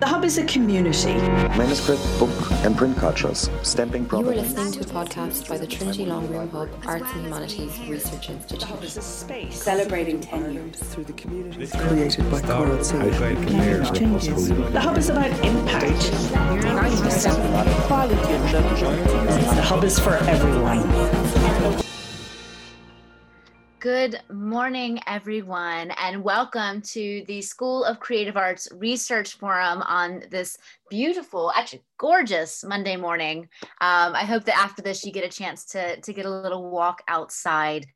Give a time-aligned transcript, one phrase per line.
[0.00, 1.14] The Hub is a community.
[1.58, 2.30] Manuscript, book,
[2.64, 6.48] and print cultures, stamping You are listening to a podcast by the Trinity Long Room
[6.50, 8.60] Hub Arts and Humanities Research Institute.
[8.60, 9.60] The Hub is a space.
[9.60, 10.76] Celebrating 10 years.
[10.76, 11.66] through the community.
[11.76, 13.10] created by Coral Silver.
[14.70, 16.12] The Hub is about impact.
[19.56, 21.87] The Hub is for everyone.
[23.80, 30.58] Good morning, everyone, and welcome to the School of Creative Arts Research Forum on this
[30.90, 33.48] beautiful, actually gorgeous Monday morning.
[33.80, 36.70] Um, I hope that after this you get a chance to, to get a little
[36.70, 37.86] walk outside.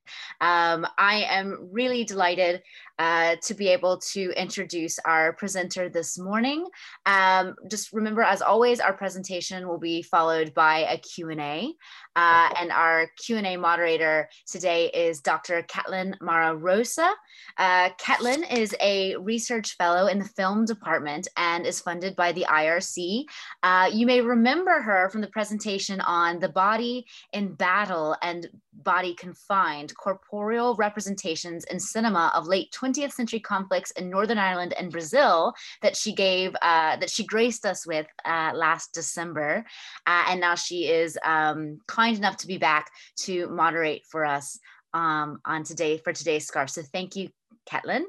[0.41, 2.63] Um, I am really delighted
[2.99, 6.67] uh, to be able to introduce our presenter this morning.
[7.07, 11.75] Um, just remember, as always, our presentation will be followed by a Q&A.
[12.15, 15.63] Uh, and our Q&A moderator today is Dr.
[15.63, 17.11] Catlin Mara Rosa.
[17.57, 22.47] Uh, Catlin is a research fellow in the film department and is funded by the
[22.83, 23.25] IRC.
[23.63, 29.15] Uh, you may remember her from the presentation on the body in battle and body
[29.15, 35.55] confined, corporeal representations in cinema of late 20th century conflicts in Northern Ireland and Brazil
[35.83, 39.65] that she gave, uh, that she graced us with uh, last December.
[40.07, 44.59] Uh, and now she is um, kind enough to be back to moderate for us
[44.95, 46.71] um, on today for today's scarf.
[46.71, 47.29] So thank you,
[47.67, 48.07] Catlin.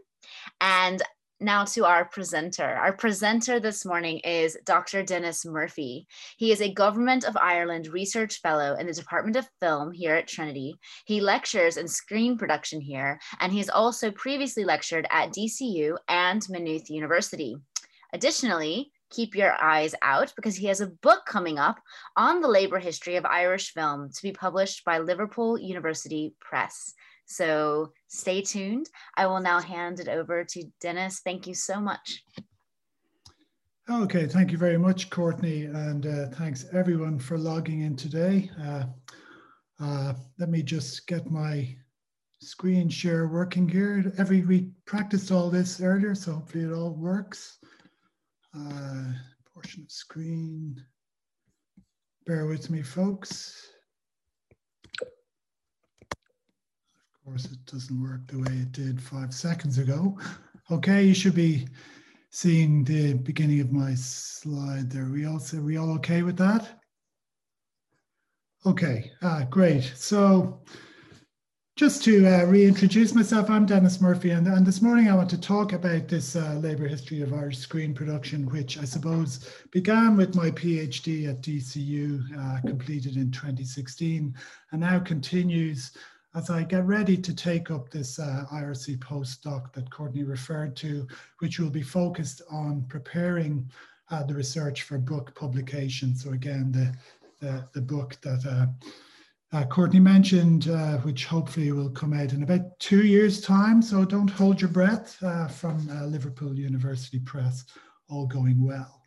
[0.62, 1.02] And
[1.44, 2.66] now to our presenter.
[2.66, 5.04] Our presenter this morning is Dr.
[5.04, 6.08] Dennis Murphy.
[6.38, 10.28] He is a Government of Ireland Research Fellow in the Department of Film here at
[10.28, 10.76] Trinity.
[11.06, 16.90] He lectures in screen production here, and he's also previously lectured at DCU and Maynooth
[16.90, 17.58] University.
[18.14, 21.80] Additionally, keep your eyes out because he has a book coming up
[22.18, 26.94] on the labor history of Irish film to be published by Liverpool University Press.
[27.26, 28.90] So stay tuned.
[29.16, 31.22] I will now hand it over to Dennis.
[31.24, 32.24] Thank you so much.
[33.90, 38.50] Okay, thank you very much, Courtney, and uh, thanks everyone for logging in today.
[38.62, 38.84] Uh,
[39.82, 41.76] uh, let me just get my
[42.40, 44.14] screen share working here.
[44.18, 47.58] Every we practiced all this earlier, so hopefully it all works.
[48.56, 49.14] Uh,
[49.52, 50.80] portion of screen.
[52.26, 53.68] Bear with me, folks.
[55.02, 56.18] Of
[57.26, 60.18] course, it doesn't work the way it did five seconds ago.
[60.72, 61.68] Okay, you should be
[62.30, 65.06] seeing the beginning of my slide there.
[65.06, 66.80] We all, are we all okay with that?
[68.66, 69.94] Okay, ah, great.
[69.96, 70.62] So
[71.76, 75.42] just to uh, reintroduce myself, I'm Dennis Murphy, and, and, this morning I want to
[75.42, 80.36] talk about this uh, labour history of Irish screen production, which I suppose began with
[80.36, 84.36] my PhD at DCU, uh, completed in 2016,
[84.72, 85.94] and now continues
[86.36, 91.08] as I get ready to take up this uh, IRC postdoc that Courtney referred to,
[91.40, 93.68] which will be focused on preparing
[94.12, 96.16] uh, the research for book publication.
[96.16, 96.94] So again, the,
[97.44, 98.46] the, the book that
[99.54, 103.82] uh, uh Courtney mentioned, uh, which hopefully will come out in about two years time.
[103.82, 107.66] So don't hold your breath uh, from Liverpool University Press,
[108.10, 109.04] all going well.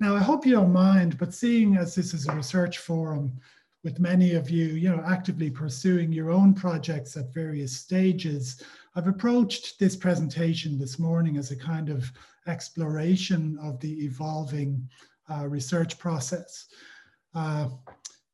[0.00, 3.38] Now, I hope you don't mind, but seeing as this is a research forum,
[3.82, 8.62] with many of you, you know, actively pursuing your own projects at various stages.
[8.94, 12.10] I've approached this presentation this morning as a kind of
[12.46, 14.88] exploration of the evolving
[15.30, 16.66] uh, research process.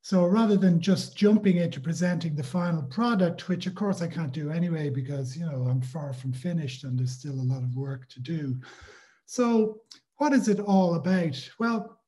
[0.06, 4.30] So rather than just jumping into presenting the final product, which of course I can't
[4.30, 7.74] do anyway because you know I'm far from finished and there's still a lot of
[7.74, 8.56] work to do.
[9.24, 9.80] So
[10.18, 11.50] what is it all about?
[11.58, 11.98] Well,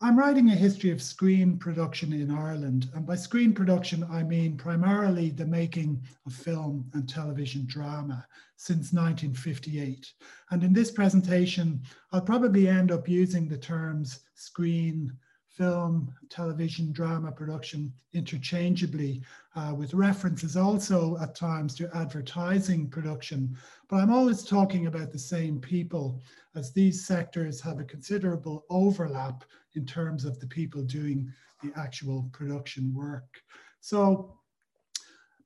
[0.00, 2.88] I'm writing a history of screen production in Ireland.
[2.94, 8.26] And by screen production, I mean primarily the making of film and television drama
[8.56, 10.10] since 1958.
[10.52, 11.82] And in this presentation,
[12.12, 15.12] I'll probably end up using the terms screen,
[15.56, 19.22] film, television, drama production interchangeably,
[19.54, 23.54] uh, with references also at times to advertising production.
[23.88, 26.20] But I'm always talking about the same people
[26.54, 29.44] as these sectors have a considerable overlap
[29.74, 31.30] in terms of the people doing
[31.62, 33.42] the actual production work.
[33.80, 34.38] So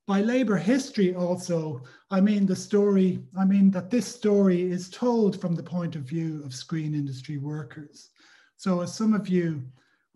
[0.07, 1.83] by labor history also,
[2.13, 6.03] I mean the story, I mean that this story is told from the point of
[6.03, 8.11] view of screen industry workers.
[8.57, 9.65] So as some of you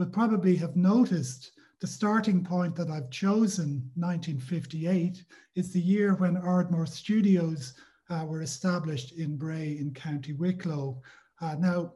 [0.01, 1.53] will probably have noticed,
[1.83, 5.23] the starting point that I've chosen, 1958,
[5.57, 7.75] is the year when Ardmore Studios
[8.09, 11.03] uh, were established in Bray in County Wicklow.
[11.43, 11.93] Uh, now,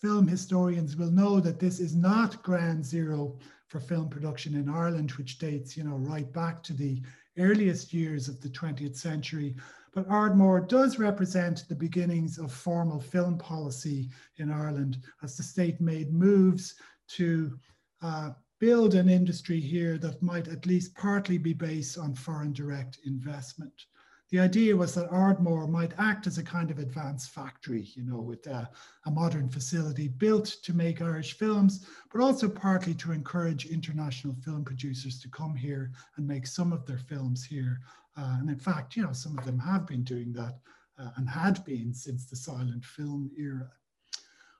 [0.00, 3.36] film historians will know that this is not ground zero
[3.66, 7.02] for film production in Ireland, which dates, you know, right back to the
[7.38, 9.56] earliest years of the 20th century.
[9.92, 15.80] but Ardmore does represent the beginnings of formal film policy in Ireland as the state
[15.80, 16.74] made moves
[17.08, 17.58] to
[18.02, 22.98] uh, build an industry here that might at least partly be based on foreign direct
[23.04, 23.86] investment.
[24.30, 28.18] The idea was that Ardmore might act as a kind of advanced factory, you know,
[28.18, 28.64] with uh,
[29.04, 34.64] a modern facility built to make Irish films, but also partly to encourage international film
[34.64, 37.80] producers to come here and make some of their films here.
[38.16, 40.58] Uh, and in fact, you know, some of them have been doing that
[40.98, 43.70] uh, and had been since the silent film era.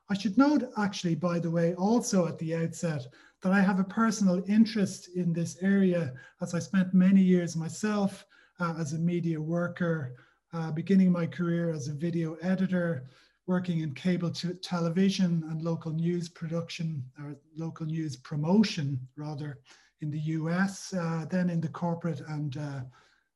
[0.08, 3.06] I should note, actually, by the way, also at the outset,
[3.42, 8.24] that I have a personal interest in this area as I spent many years myself
[8.60, 10.14] uh, as a media worker,
[10.52, 13.08] uh, beginning my career as a video editor,
[13.46, 19.58] working in cable television and local news production or local news promotion rather
[20.00, 22.80] in the US, uh, then in the corporate and uh,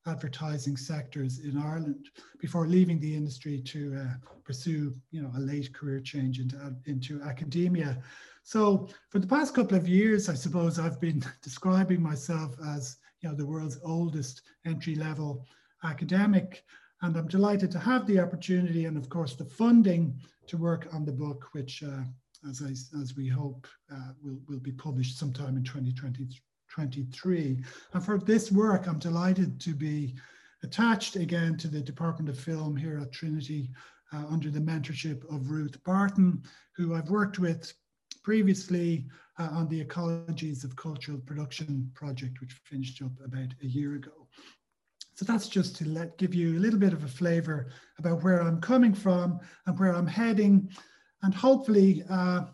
[0.06, 2.08] advertising sectors in Ireland
[2.40, 4.14] before leaving the industry to uh,
[4.44, 8.02] pursue, you know, a late career change into, into academia.
[8.42, 13.28] So for the past couple of years, I suppose I've been describing myself as you
[13.28, 15.46] know, the world's oldest entry level
[15.84, 16.64] academic.
[17.02, 20.18] And I'm delighted to have the opportunity and of course the funding
[20.48, 22.02] to work on the book, which uh,
[22.48, 22.70] as, I,
[23.00, 26.40] as we hope uh, will, will be published sometime in 2023.
[26.78, 30.14] And for this work, I'm delighted to be
[30.62, 33.70] attached again to the Department of Film here at Trinity
[34.12, 36.42] uh, under the mentorship of Ruth Barton,
[36.76, 37.72] who I've worked with
[38.22, 39.06] previously
[39.38, 44.28] uh, on the Ecologies of Cultural Production project, which finished up about a year ago.
[45.14, 47.68] So that's just to let give you a little bit of a flavor
[47.98, 50.70] about where I'm coming from and where I'm heading.
[51.22, 52.44] And hopefully uh,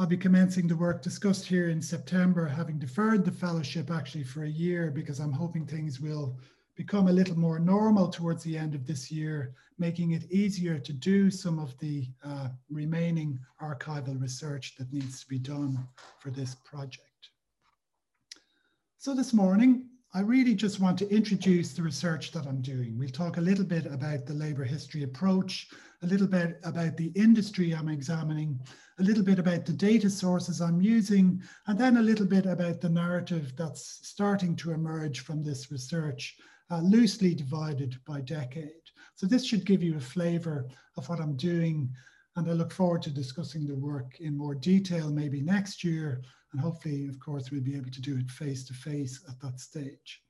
[0.00, 4.44] I'll be commencing the work discussed here in September, having deferred the fellowship actually for
[4.44, 6.38] a year because I'm hoping things will
[6.74, 10.92] become a little more normal towards the end of this year, making it easier to
[10.94, 15.86] do some of the uh, remaining archival research that needs to be done
[16.18, 17.28] for this project.
[18.96, 22.96] So this morning, I really just want to introduce the research that I'm doing.
[22.98, 25.68] We'll talk a little bit about the labour history approach,
[26.02, 28.58] a little bit about the industry I'm examining,
[28.98, 32.80] a little bit about the data sources I'm using, and then a little bit about
[32.80, 36.36] the narrative that's starting to emerge from this research
[36.70, 38.70] uh, loosely divided by decade.
[39.14, 41.92] So this should give you a flavor of what I'm doing.
[42.36, 46.22] And I look forward to discussing the work in more detail, maybe next year.
[46.52, 49.60] And hopefully, of course, we'll be able to do it face to face at that
[49.60, 50.22] stage.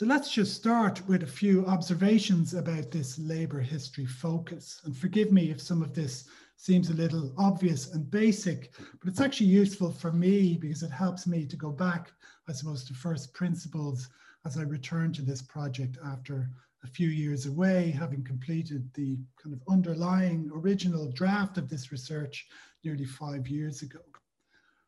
[0.00, 4.80] So let's just start with a few observations about this labor history focus.
[4.86, 6.24] And forgive me if some of this
[6.56, 11.26] seems a little obvious and basic, but it's actually useful for me because it helps
[11.26, 12.12] me to go back,
[12.48, 14.08] I suppose, to first principles
[14.46, 16.48] as I return to this project after
[16.82, 22.46] a few years away, having completed the kind of underlying original draft of this research
[22.84, 24.00] nearly five years ago.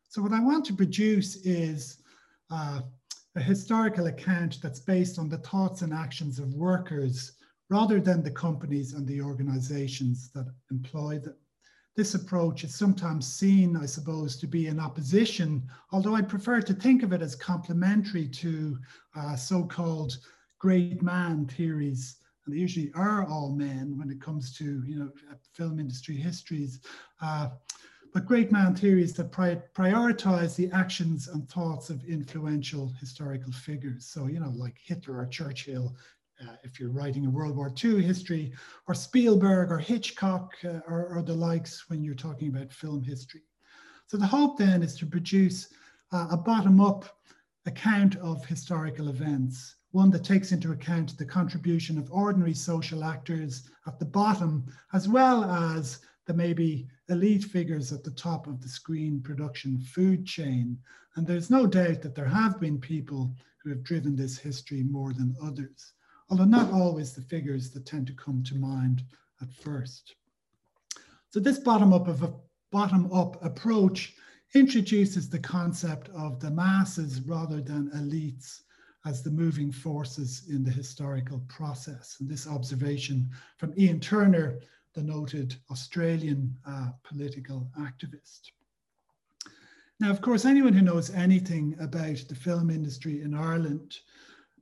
[0.09, 1.99] So what I want to produce is
[2.49, 2.81] uh,
[3.35, 7.33] a historical account that's based on the thoughts and actions of workers
[7.69, 11.35] rather than the companies and the organizations that employ them
[11.95, 16.73] this approach is sometimes seen, I suppose, to be in opposition, although I prefer to
[16.73, 18.79] think of it as complementary to
[19.15, 20.17] uh, so-called
[20.57, 22.17] great man theories.
[22.45, 25.11] And they usually are all men when it comes to, you know,
[25.53, 26.79] film industry histories.
[27.21, 27.49] Uh,
[28.13, 34.05] but great man theories that pri prioritize the actions and thoughts of influential historical figures.
[34.05, 35.95] So, you know, like Hitler or Churchill
[36.41, 38.53] uh, if you're writing a World War II history,
[38.87, 43.43] or Spielberg or Hitchcock uh, or, or, the likes when you're talking about film history.
[44.07, 45.69] So the hope then is to produce
[46.11, 47.05] uh, a bottom-up
[47.65, 53.69] account of historical events, one that takes into account the contribution of ordinary social actors
[53.87, 58.69] at the bottom, as well as the maybe elite figures at the top of the
[58.69, 60.77] screen production food chain.
[61.15, 65.13] And there's no doubt that there have been people who have driven this history more
[65.13, 65.93] than others
[66.29, 69.03] although not always the figures that tend to come to mind
[69.41, 70.15] at first.
[71.29, 72.33] So this bottom-up of a
[72.71, 74.15] bottom-up approach
[74.55, 78.61] introduces the concept of the masses rather than elites
[79.05, 82.17] as the moving forces in the historical process.
[82.19, 84.59] And this observation from Ian Turner,
[84.93, 88.51] the noted Australian uh, political activist.
[89.99, 93.95] Now, of course, anyone who knows anything about the film industry in Ireland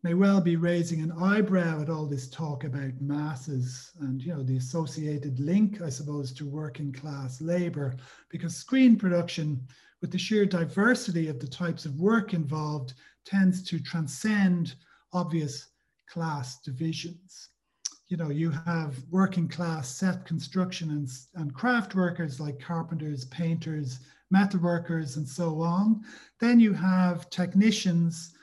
[0.04, 4.42] may well be raising an eyebrow at all this talk about masses and you know
[4.42, 7.96] the associated link i suppose to working class labor
[8.30, 9.62] because screen production
[10.02, 12.94] with the sheer diversity of the types of work involved
[13.26, 14.74] tends to transcend
[15.14, 15.68] obvious
[16.08, 17.50] class divisions
[18.12, 24.02] you know, you have working class set construction and, and craft workers like carpenters, painters,
[24.30, 26.02] metal workers, and so on.
[26.42, 28.34] Then you have technicians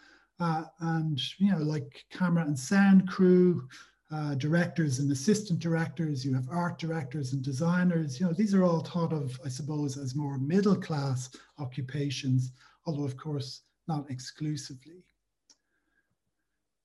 [0.40, 3.68] uh, and, you know, like camera and sound crew,
[4.10, 8.18] uh, directors and assistant directors, you have art directors and designers.
[8.18, 12.52] You know, these are all thought of, I suppose, as more middle class occupations,
[12.86, 15.04] although, of course, not exclusively.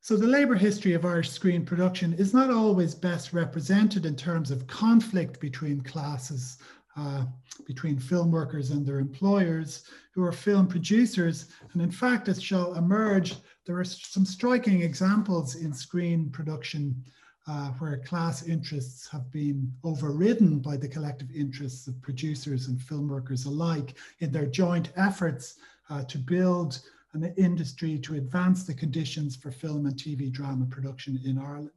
[0.03, 4.51] So the labour history of Irish screen production is not always best represented in terms
[4.51, 6.57] of conflict between classes,
[6.97, 7.23] uh,
[7.65, 11.45] between film workers and their employers, who are film producers.
[11.71, 17.01] And in fact, as shall emerge, there are some striking examples in screen production
[17.47, 23.07] uh, where class interests have been overridden by the collective interests of producers and film
[23.07, 25.55] workers alike in their joint efforts
[25.89, 26.81] uh, to build
[27.13, 31.69] an industry to advance the conditions for film and TV drama production in Ireland.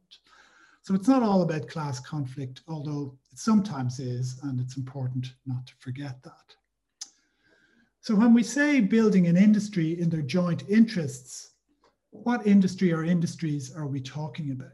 [0.81, 5.67] So it's not all about class conflict, although it sometimes is, and it's important not
[5.67, 6.55] to forget that.
[8.01, 11.51] So when we say building an industry in their joint interests,
[12.11, 14.69] what industry or industries are we talking about?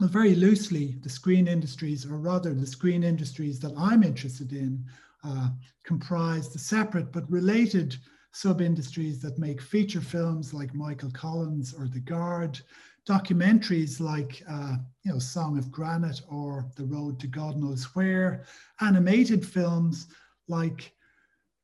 [0.00, 4.84] Well, very loosely, the screen industries, or rather the screen industries that I'm interested in,
[5.22, 5.50] uh,
[5.84, 7.96] comprise the separate but related
[8.34, 12.60] sub-industries that make feature films like Michael Collins or The Guard,
[13.08, 18.44] documentaries like uh, you know Song of Granite or The Road to God Knows Where,
[18.80, 20.08] animated films
[20.48, 20.92] like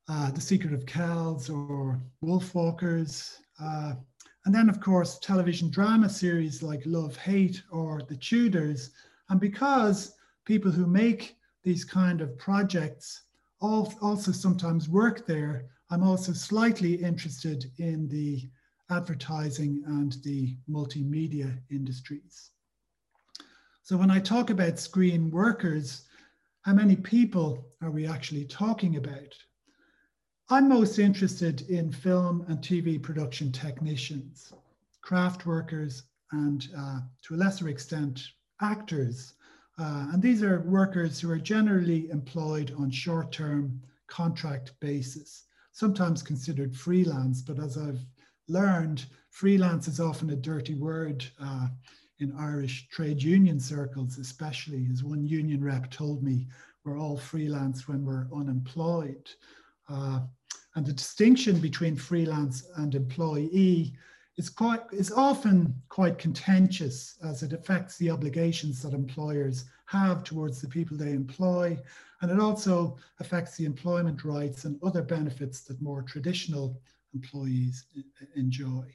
[0.07, 3.93] uh, The Secret of Kells or Wolfwalkers, uh,
[4.45, 8.91] and then of course television drama series like Love Hate or The Tudors.
[9.29, 13.23] And because people who make these kind of projects
[13.61, 18.49] also sometimes work there, I'm also slightly interested in the
[18.89, 22.51] advertising and the multimedia industries.
[23.83, 26.03] So when I talk about screen workers,
[26.61, 29.35] how many people are we actually talking about?
[30.49, 34.53] I'm most interested in film and TV production technicians,
[35.01, 38.21] craft workers, and uh, to a lesser extent,
[38.61, 39.33] actors.
[39.77, 46.75] Uh, and these are workers who are generally employed on short-term contract basis sometimes considered
[46.75, 48.05] freelance, but as I've
[48.47, 51.67] learned, freelance is often a dirty word uh,
[52.19, 56.47] in Irish trade union circles, especially, as one union rep told me,
[56.83, 59.29] we're all freelance when we're unemployed.
[59.89, 60.21] Uh,
[60.75, 63.93] and the distinction between freelance and employee
[64.37, 70.61] is quite is often quite contentious as it affects the obligations that employers have towards
[70.61, 71.77] the people they employ
[72.21, 76.81] and it also affects the employment rights and other benefits that more traditional
[77.13, 77.87] employees
[78.35, 78.85] enjoy.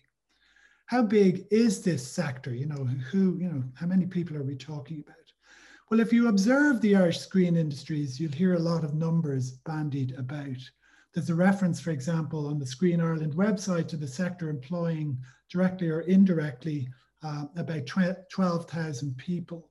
[0.87, 2.55] How big is this sector?
[2.55, 5.17] You know, who, you know, how many people are we talking about?
[5.91, 10.15] Well, if you observe the Irish screen industries, you'll hear a lot of numbers bandied
[10.17, 10.59] about.
[11.13, 15.19] There's a reference, for example, on the Screen Ireland website to the sector employing
[15.51, 16.89] directly or indirectly
[17.23, 19.71] uh, about 12,000 people.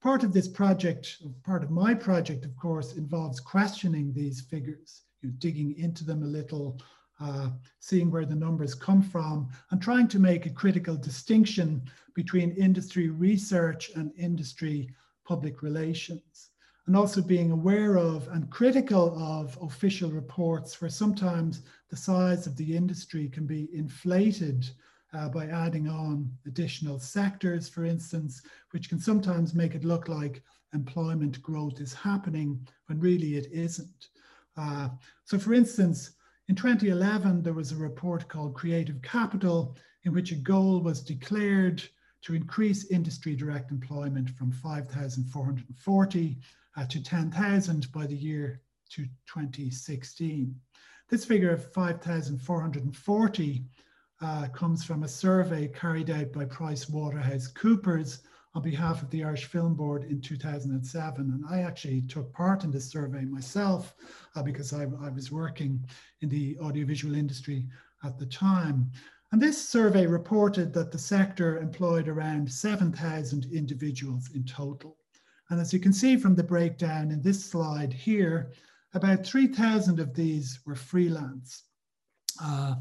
[0.00, 5.28] Part of this project, part of my project, of course, involves questioning these figures, you
[5.28, 6.80] know, digging into them a little,
[7.20, 11.82] uh, seeing where the numbers come from, and trying to make a critical distinction
[12.14, 14.88] between industry research and industry
[15.26, 16.48] public relations.
[16.86, 22.56] And also being aware of and critical of official reports where sometimes the size of
[22.56, 24.70] the industry can be inflated
[25.12, 30.42] uh, by adding on additional sectors, for instance, which can sometimes make it look like
[30.72, 34.08] employment growth is happening when really it isn't.
[34.56, 34.88] Uh,
[35.24, 36.12] so, for instance,
[36.48, 41.82] in 2011, there was a report called Creative Capital, in which a goal was declared
[42.22, 46.38] to increase industry direct employment from 5,440
[46.76, 50.54] uh, to 10,000 by the year to 2016.
[51.08, 53.64] This figure of 5,440
[54.20, 58.22] uh, comes from a survey carried out by Price Waterhouse Coopers
[58.54, 61.30] on behalf of the Irish Film Board in 2007.
[61.30, 63.94] And I actually took part in this survey myself
[64.34, 65.84] uh, because I, I, was working
[66.20, 67.66] in the audiovisual industry
[68.04, 68.90] at the time.
[69.32, 74.96] And this survey reported that the sector employed around 7,000 individuals in total.
[75.50, 78.52] And as you can see from the breakdown in this slide here,
[78.94, 81.64] about 3,000 of these were freelance.
[82.42, 82.74] Uh,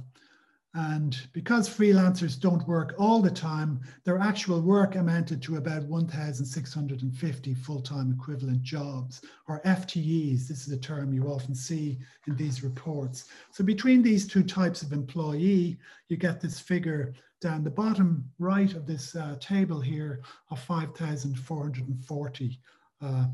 [0.75, 7.53] And because freelancers don't work all the time, their actual work amounted to about 1,650
[7.55, 10.47] full time equivalent jobs, or FTEs.
[10.47, 11.97] This is a term you often see
[12.27, 13.25] in these reports.
[13.51, 18.71] So, between these two types of employee, you get this figure down the bottom right
[18.73, 20.21] of this uh, table here
[20.51, 22.59] of 5,440
[23.01, 23.25] uh,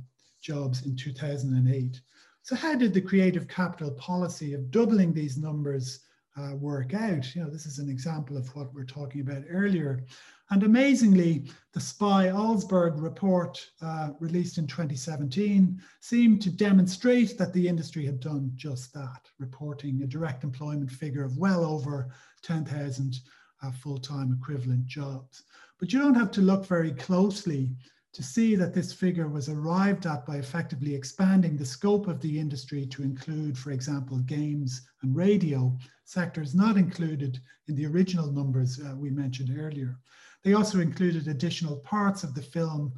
[0.41, 1.99] jobs in 2008.
[2.43, 6.04] So, how did the creative capital policy of doubling these numbers?
[6.37, 7.33] Uh, work out.
[7.33, 10.03] You know, this is an example of what we are talking about earlier.
[10.49, 17.67] And amazingly, the SPI Olsberg report uh, released in 2017 seemed to demonstrate that the
[17.67, 22.11] industry had done just that, reporting a direct employment figure of well over
[22.43, 23.15] 10,000
[23.63, 25.43] uh, full-time equivalent jobs.
[25.79, 27.75] But you don't have to look very closely
[28.13, 32.39] to see that this figure was arrived at by effectively expanding the scope of the
[32.39, 38.79] industry to include, for example, games and radio, sectors not included in the original numbers
[38.79, 39.97] uh, we mentioned earlier.
[40.43, 42.93] They also included additional parts of the film,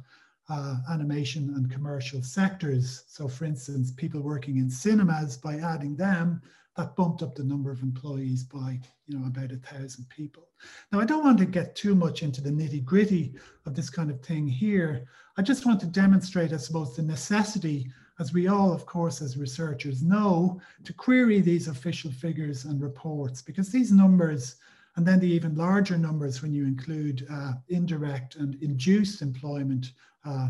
[0.50, 3.04] uh, animation and commercial sectors.
[3.08, 6.42] So for instance, people working in cinemas, by adding them,
[6.76, 10.44] that bumped up the number of employees by you know about a thousand people.
[10.92, 13.34] Now I don't want to get too much into the nitty gritty
[13.66, 15.08] of this kind of thing here.
[15.36, 19.36] I just want to demonstrate, I suppose, the necessity as we all, of course, as
[19.36, 24.56] researchers know, to query these official figures and reports because these numbers,
[24.96, 29.92] and then the even larger numbers when you include uh, indirect and induced employment,
[30.24, 30.48] uh,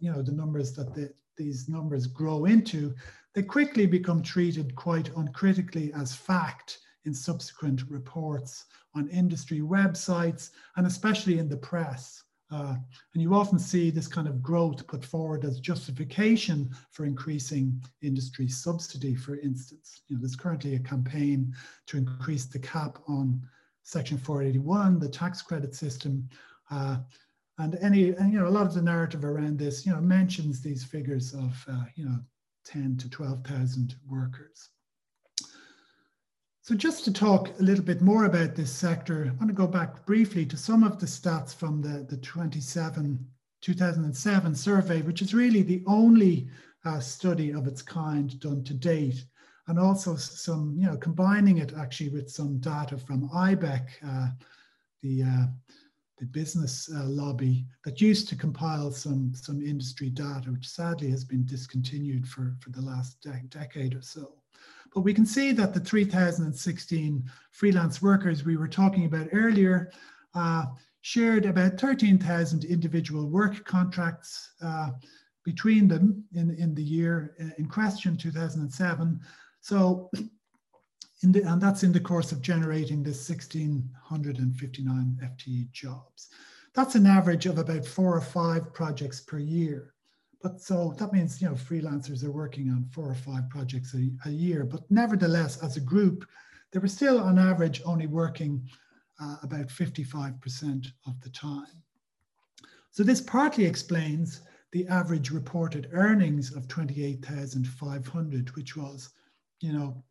[0.00, 2.94] you know, the numbers that the, these numbers grow into,
[3.34, 10.86] they quickly become treated quite uncritically as fact in subsequent reports on industry websites and
[10.86, 12.21] especially in the press.
[12.52, 12.76] Uh,
[13.14, 18.46] and you often see this kind of growth put forward as justification for increasing industry
[18.46, 20.02] subsidy, for instance.
[20.08, 21.54] You know, there's currently a campaign
[21.86, 23.40] to increase the cap on
[23.84, 26.28] Section 481, the tax credit system.
[26.70, 26.98] Uh,
[27.58, 30.60] and any, and, you know, a lot of the narrative around this, you know, mentions
[30.60, 32.18] these figures of, uh, you know,
[32.64, 34.71] 10 to 12,000 workers.
[36.64, 39.66] So just to talk a little bit more about this sector, I want to go
[39.66, 43.18] back briefly to some of the stats from the, the 27,
[43.62, 46.48] 2007 survey, which is really the only
[46.84, 49.24] uh, study of its kind done to date.
[49.66, 54.28] And also some, you know, combining it actually with some data from IBEC, uh,
[55.02, 55.46] the, uh,
[56.18, 61.24] the business uh, lobby that used to compile some, some industry data, which sadly has
[61.24, 64.41] been discontinued for, for the last de decade or so.
[64.94, 69.90] But we can see that the 3,016 freelance workers we were talking about earlier
[70.34, 70.66] uh,
[71.00, 74.90] shared about 13,000 individual work contracts uh,
[75.44, 79.20] between them in, in the year in question, 2007.
[79.60, 80.10] So,
[81.22, 86.28] the, and that's in the course of generating this 1,659 FTE jobs.
[86.74, 89.91] That's an average of about four or five projects per year.
[90.42, 94.10] But so that means, you know, freelancers are working on four or five projects a,
[94.28, 94.64] a year.
[94.64, 96.26] But nevertheless, as a group,
[96.72, 98.68] they were still on average only working
[99.20, 101.82] uh, about 55% of the time.
[102.90, 109.10] So this partly explains the average reported earnings of 28,500, which was,
[109.60, 110.02] you know,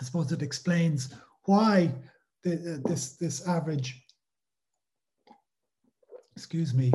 [0.00, 1.12] I suppose it explains
[1.44, 1.92] why
[2.42, 4.02] the, uh, this, this average,
[6.36, 6.92] excuse me,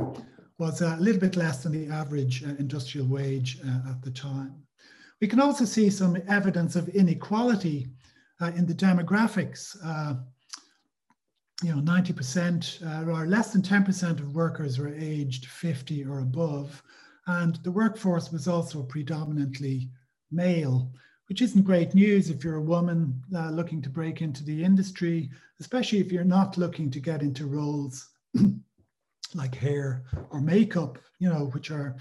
[0.61, 4.53] was a little bit less than the average uh, industrial wage uh, at the time.
[5.19, 7.87] We can also see some evidence of inequality
[8.39, 9.75] uh, in the demographics.
[11.63, 16.83] you know, 90% or less than 10% of workers were aged 50 or above.
[17.25, 19.89] And the workforce was also predominantly
[20.29, 20.91] male,
[21.27, 25.31] which isn't great news if you're a woman uh, looking to break into the industry,
[25.59, 28.09] especially if you're not looking to get into roles
[29.35, 31.95] like hair or makeup, you know, which are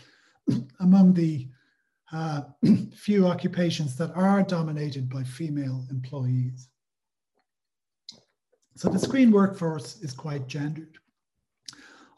[0.80, 1.48] among the
[2.12, 2.42] uh,
[2.94, 6.68] few occupations that are dominated by female employees.
[8.76, 10.98] So the screen workforce is quite gendered.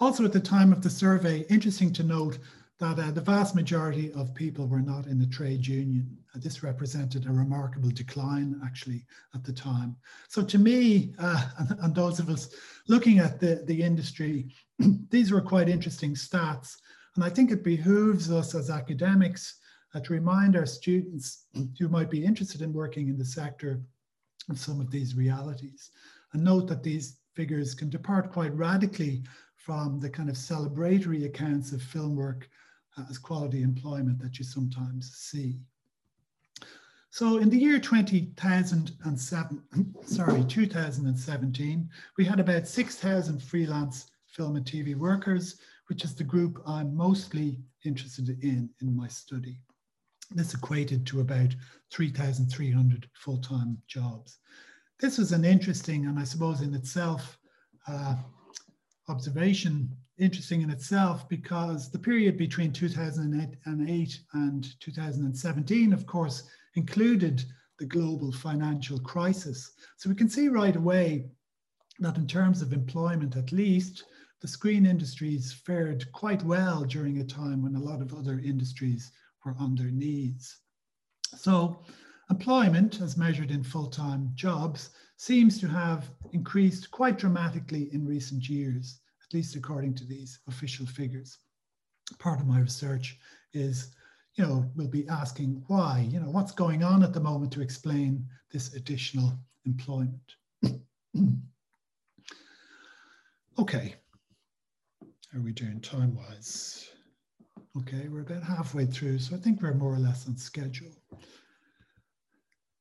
[0.01, 2.39] Also at the time of the survey, interesting to note
[2.83, 6.19] that uh, the vast majority of people were not in a trade union.
[6.35, 9.05] Uh, this represented a remarkable decline actually
[9.37, 9.95] at the time.
[10.29, 12.53] So to me, uh, and, and, those of us
[12.89, 14.49] looking at the, the industry,
[15.11, 16.79] these were quite interesting stats.
[17.15, 19.61] And I think it behooves us as academics
[19.95, 21.47] uh, to remind our students
[21.79, 23.81] who might be interested in working in the sector
[24.51, 25.91] of some of these realities.
[26.33, 29.23] And note that these figures can depart quite radically
[29.57, 32.49] from the kind of celebratory accounts of film work
[33.11, 35.59] as quality employment that you sometimes see.
[37.11, 39.63] So in the year 2007,
[40.07, 45.57] sorry, 2017, we had about 6,000 freelance film and TV workers,
[45.89, 49.59] which is the group I'm mostly interested in in my study.
[50.31, 51.55] This equated to about
[51.91, 54.39] 3,300 full-time jobs.
[54.99, 57.39] This was an interesting and I suppose in itself
[57.87, 58.17] uh,
[59.09, 66.45] observation, interesting in itself because the period between 2008 and 2017, of course,
[66.75, 67.45] included
[67.79, 69.73] the global financial crisis.
[69.97, 71.27] So we can see right away
[71.99, 74.05] that in terms of employment, at least,
[74.41, 79.13] the screen industries fared quite well during a time when a lot of other industries
[79.45, 80.59] were on their knees.
[81.37, 81.85] So
[82.29, 89.01] employment, as measured in full-time jobs, seems to have increased quite dramatically in recent years,
[89.33, 91.39] at least according to these official figures.
[92.19, 93.19] Part of my research
[93.55, 93.95] is
[94.35, 97.61] you know, we'll be asking why, you know, what's going on at the moment to
[97.61, 99.33] explain this additional
[99.67, 100.37] employment.
[103.59, 103.95] okay,
[105.35, 106.89] are we doing time-wise?
[107.79, 110.93] Okay, we're about halfway through, so I think we're more or less on schedule.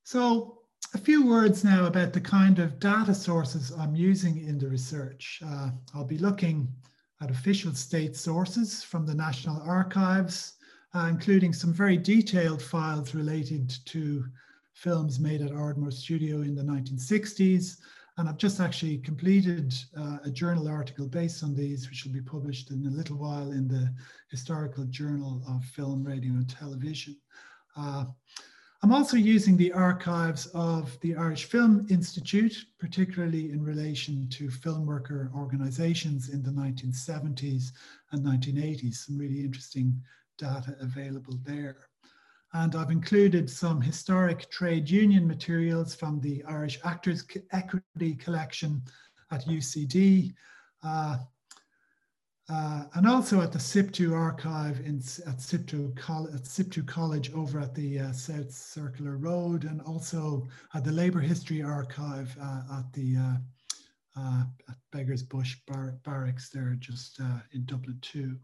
[0.06, 0.61] So
[0.94, 5.42] a few words now about the kind of data sources I'm using in the research.
[5.46, 6.68] Uh, I'll be looking
[7.22, 10.56] at official state sources from the National Archives,
[10.94, 14.26] uh, including some very detailed files related to
[14.74, 17.78] films made at Ardmore Studio in the 1960s.
[18.18, 22.22] And I've just actually completed uh, a journal article based on these, which will be
[22.22, 23.94] published in a little while in the
[24.30, 27.16] Historical Journal of Film, Radio and Television.
[27.78, 28.06] Uh,
[28.84, 34.88] I'm also using the archives of the Irish Film Institute, particularly in relation to film
[34.88, 37.74] worker organizations in the 1970s
[38.12, 40.02] and 1980s, some really interesting
[40.40, 41.78] data available there.
[42.54, 48.82] And I've included some historic trade union materials from the Irish Actors Equity Collection
[49.30, 50.34] at UCD,
[50.84, 51.18] uh,
[52.52, 55.92] uh, and also at the SIPTU archive in, at, SIPTU
[56.36, 61.22] at SIPTU College over at the uh, South Circular Road, and also at the Labour
[61.22, 67.22] History Archive uh, at the uh, uh, at Beggars Bush Bar Barracks there just
[67.54, 68.38] in Dublin too.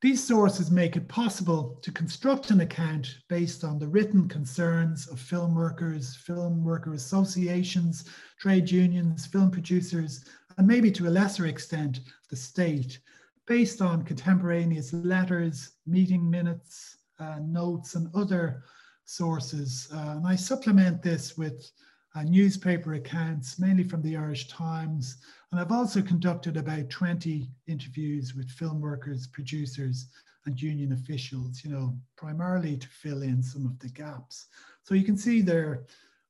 [0.00, 5.20] These sources make it possible to construct an account based on the written concerns of
[5.20, 8.04] film workers, film worker associations,
[8.38, 10.24] trade unions, film producers,
[10.58, 12.98] and maybe to a lesser extent, the state,
[13.46, 18.62] based on contemporaneous letters, meeting minutes, uh, notes, and other
[19.04, 19.88] sources.
[19.94, 21.70] Uh, and I supplement this with
[22.14, 25.18] uh, newspaper accounts, mainly from the Irish Times,
[25.50, 30.08] and I've also conducted about 20 interviews with film workers, producers,
[30.44, 34.46] and union officials, you know, primarily to fill in some of the gaps.
[34.82, 35.84] So you can see there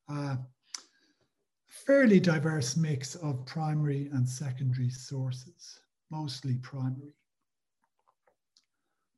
[0.09, 0.37] uh,
[1.89, 7.15] fairly diverse mix of primary and secondary sources, mostly primary.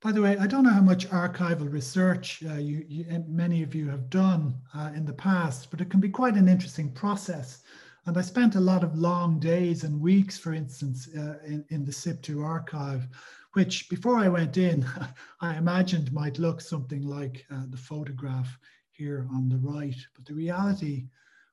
[0.00, 3.74] By the way, I don't know how much archival research uh, you, you, many of
[3.74, 7.64] you have done uh, in the past, but it can be quite an interesting process
[8.06, 11.84] and I spent a lot of long days and weeks, for instance, uh, in, in
[11.84, 13.06] the SIPTU archive,
[13.54, 14.86] which before I went in,
[15.40, 18.58] I imagined might look something like uh, the photograph
[18.92, 21.08] here on the right, but the reality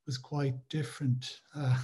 [0.07, 1.41] was quite different.
[1.53, 1.77] Uh,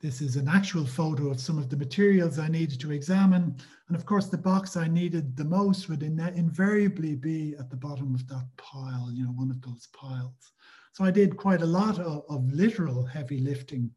[0.00, 3.56] this is an actual photo of some of the materials I needed to examine.
[3.88, 7.76] And of course, the box I needed the most would in invariably be at the
[7.76, 10.52] bottom of that pile, you know, one of those piles.
[10.92, 13.90] So I did quite a lot of, of literal heavy lifting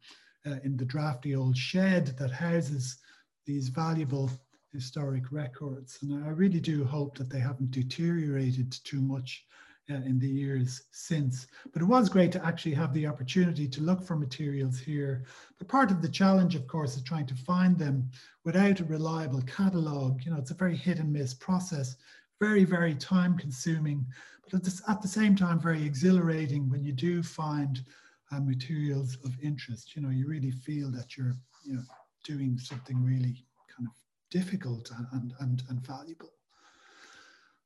[0.46, 2.98] uh, in the drafty old shed that houses
[3.46, 4.30] these valuable
[4.72, 5.98] historic records.
[6.02, 9.44] And I really do hope that they haven't deteriorated too much
[9.90, 11.46] uh, in the years since.
[11.72, 15.24] But it was great to actually have the opportunity to look for materials here.
[15.58, 18.10] But part of the challenge, of course, is trying to find them
[18.44, 20.22] without a reliable catalogue.
[20.24, 21.96] You know, it's a very hit and miss process,
[22.40, 24.06] very, very time consuming
[24.52, 27.82] but at the same time very exhilarating when you do find
[28.30, 29.96] uh, materials of interest.
[29.96, 31.82] You know, you really feel that you're you know
[32.24, 33.94] doing something really kind of
[34.30, 36.30] difficult and and, and valuable.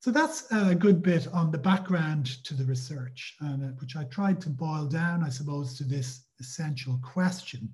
[0.01, 4.05] So that's a good bit on the background to the research, and uh, which I
[4.05, 7.69] tried to boil down, I suppose, to this essential question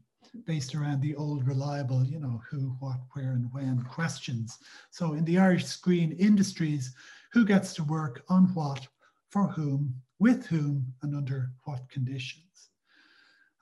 [0.47, 4.59] based around the old reliable, you know, who, what, where, and when questions.
[4.91, 6.95] So in the Irish screen industries,
[7.33, 8.87] who gets to work on what,
[9.31, 12.71] for whom, with whom, and under what conditions.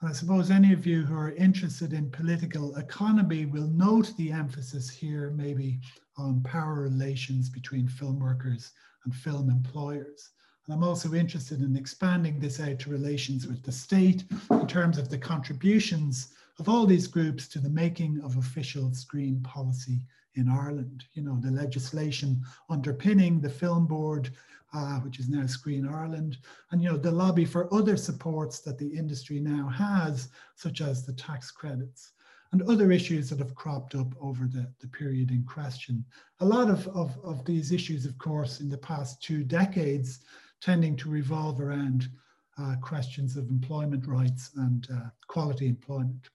[0.03, 4.89] I suppose any of you who are interested in political economy will note the emphasis
[4.89, 5.79] here maybe
[6.17, 8.71] on power relations between film workers
[9.05, 10.31] and film employers.
[10.65, 14.97] And I'm also interested in expanding this out to relations with the state in terms
[14.97, 19.99] of the contributions of all these groups to the making of official screen policy
[20.35, 21.05] in Ireland.
[21.13, 24.31] You know, the legislation underpinning the Film Board,
[24.73, 26.37] uh, which is now Screen Ireland,
[26.71, 31.05] and, you know, the lobby for other supports that the industry now has, such as
[31.05, 32.13] the tax credits
[32.51, 36.03] and other issues that have cropped up over the, the period in question.
[36.41, 40.19] A lot of, of, of these issues, of course, in the past two decades,
[40.59, 42.09] tending to revolve around
[42.57, 46.29] uh, questions of employment rights and uh, quality employment.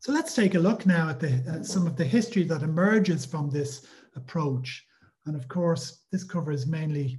[0.00, 3.24] So let's take a look now at, the, at some of the history that emerges
[3.24, 4.84] from this approach.
[5.26, 7.18] And of course, this covers mainly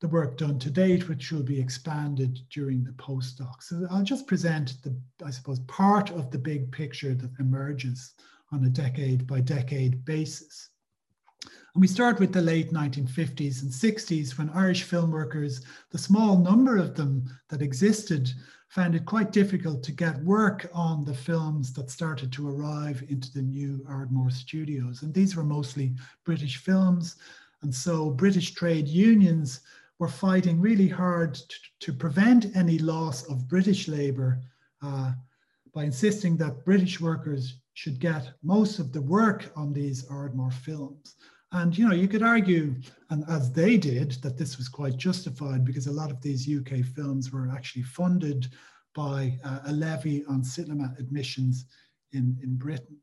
[0.00, 3.62] the work done to date, which will be expanded during the postdoc.
[3.62, 4.94] So I'll just present the,
[5.24, 8.12] I suppose, part of the big picture that emerges
[8.52, 10.68] on a decade by decade basis.
[11.74, 16.36] And we start with the late 1950s and 60s when Irish film workers, the small
[16.36, 18.30] number of them that existed,
[18.72, 23.30] found it quite difficult to get work on the films that started to arrive into
[23.30, 25.02] the new Ardmore studios.
[25.02, 25.92] And these were mostly
[26.24, 27.16] British films.
[27.60, 29.60] And so British trade unions
[29.98, 34.40] were fighting really hard to, to prevent any loss of British labour
[34.80, 35.12] uh,
[35.74, 41.16] by insisting that British workers should get most of the work on these Ardmore films.
[41.52, 42.74] And you know, you could argue,
[43.10, 46.82] and as they did, that this was quite justified because a lot of these UK
[46.82, 48.48] films were actually funded
[48.94, 51.66] by uh, a levy on cinema admissions
[52.12, 52.96] in, in Britain.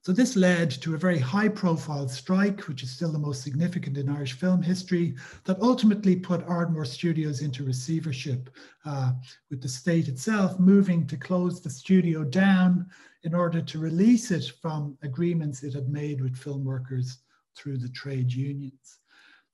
[0.00, 3.98] So this led to a very high profile strike, which is still the most significant
[3.98, 8.48] in Irish film history, that ultimately put Ardmore Studios into receivership,
[8.84, 9.12] uh,
[9.50, 12.86] with the state itself moving to close the studio down
[13.24, 17.18] in order to release it from agreements it had made with film workers
[17.56, 18.98] through the trade unions.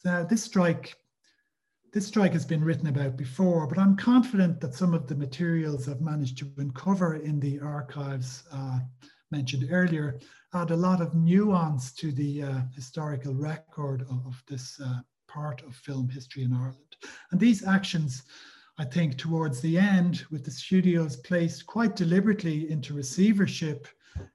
[0.05, 0.97] Now, this strike
[1.93, 5.89] this strike has been written about before, but I'm confident that some of the materials
[5.89, 8.79] I've managed to uncover in the archives uh,
[9.31, 10.19] mentioned earlier
[10.55, 15.63] add a lot of nuance to the uh, historical record of, of this uh, part
[15.63, 16.97] of film history in Ireland.
[17.31, 18.23] And these actions,
[18.79, 23.87] I think, towards the end, with the studios placed quite deliberately into receivership,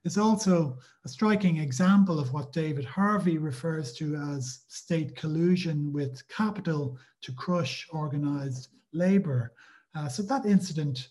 [0.03, 6.27] is also a striking example of what David Harvey refers to as state collusion with
[6.27, 9.53] capital to crush organized labor.
[9.95, 11.09] Uh, so that incident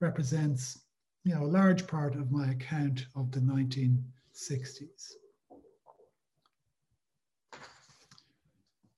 [0.00, 0.80] represents
[1.24, 5.12] you know, a large part of my account of the 1960s.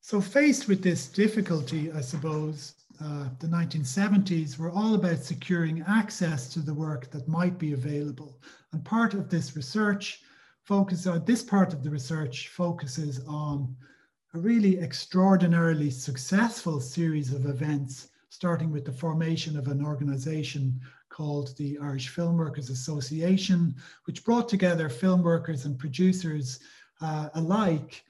[0.01, 6.49] So faced with this difficulty, I suppose, uh, the 1970s were all about securing access
[6.53, 8.41] to the work that might be available.
[8.73, 10.23] And part of this research
[10.63, 13.75] focuses on, this part of the research focuses on
[14.35, 21.57] a really extraordinarily successful series of events, starting with the formation of an organization called
[21.57, 26.59] the Irish Film Workers Association, which brought together film workers and producers
[27.01, 28.05] uh, alike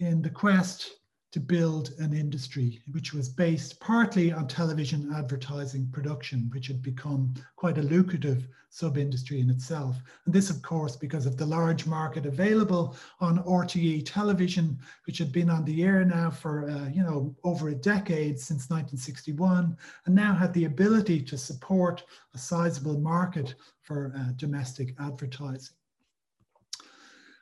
[0.00, 0.92] in the quest
[1.36, 7.34] to build an industry which was based partly on television advertising production, which had become
[7.56, 9.98] quite a lucrative sub industry in itself.
[10.24, 15.30] And this, of course, because of the large market available on RTE television, which had
[15.30, 20.14] been on the air now for, uh, you know, over a decade since 1961, and
[20.14, 22.02] now had the ability to support
[22.34, 25.76] a sizable market for uh, domestic advertising.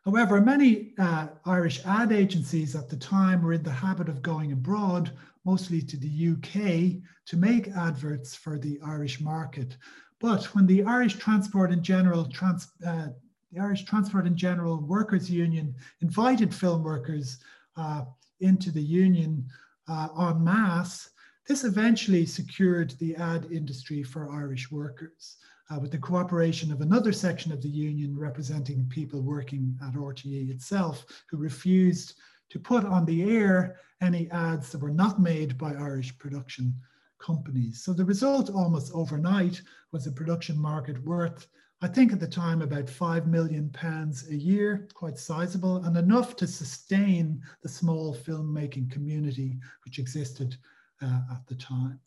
[0.04, 4.52] However, many uh, Irish ad agencies at the time were in the habit of going
[4.52, 5.12] abroad,
[5.46, 9.78] mostly to the UK, to make adverts for the Irish market.
[10.20, 13.08] But when the Irish Transport and General Trans, uh,
[13.50, 17.38] the Irish Transport and General Workers Union invited film workers
[17.76, 18.04] uh,
[18.40, 19.46] into the union
[19.88, 21.10] uh, en masse,
[21.46, 25.38] this eventually secured the ad industry for Irish workers
[25.70, 30.50] uh, with the cooperation of another section of the union representing people working at RTE
[30.50, 32.14] itself who refused
[32.50, 36.74] to put on the air any ads that were not made by Irish production
[37.18, 37.82] companies.
[37.82, 41.46] So the result almost overnight was a production market worth,
[41.80, 46.36] I think at the time, about five million pounds a year, quite sizable, and enough
[46.36, 50.56] to sustain the small filmmaking community which existed
[51.02, 52.00] uh, at the time.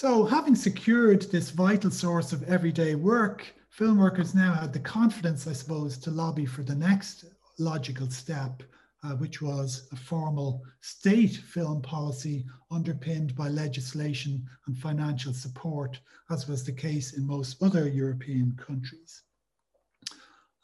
[0.00, 5.46] So, having secured this vital source of everyday work, film workers now had the confidence,
[5.46, 7.26] I suppose, to lobby for the next
[7.58, 8.62] logical step,
[9.04, 16.48] uh, which was a formal state film policy underpinned by legislation and financial support, as
[16.48, 19.24] was the case in most other European countries.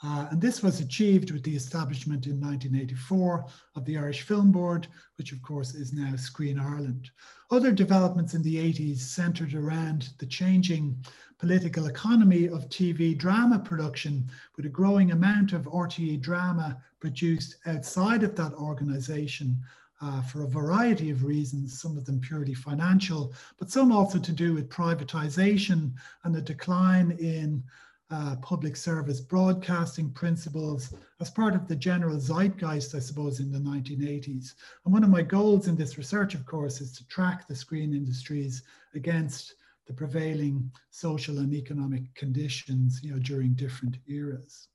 [0.02, 4.88] Uh, and this was achieved with the establishment in 1984 of the Irish Film Board,
[5.16, 7.10] which of course is now Screen Ireland.
[7.50, 11.02] Other developments in the 80s centered around the changing
[11.38, 18.22] political economy of TV drama production, with a growing amount of RTE drama produced outside
[18.22, 19.62] of that organization
[20.02, 24.32] uh, for a variety of reasons, some of them purely financial, but some also to
[24.32, 25.92] do with privatization
[26.24, 27.62] and the decline in
[28.10, 33.58] uh, public service broadcasting principles as part of the general zeitgeist, I suppose, in the
[33.58, 34.54] 1980s.
[34.84, 37.92] And one of my goals in this research, of course, is to track the screen
[37.92, 38.62] industries
[38.94, 39.54] against
[39.86, 44.68] the prevailing social and economic conditions you know, during different eras.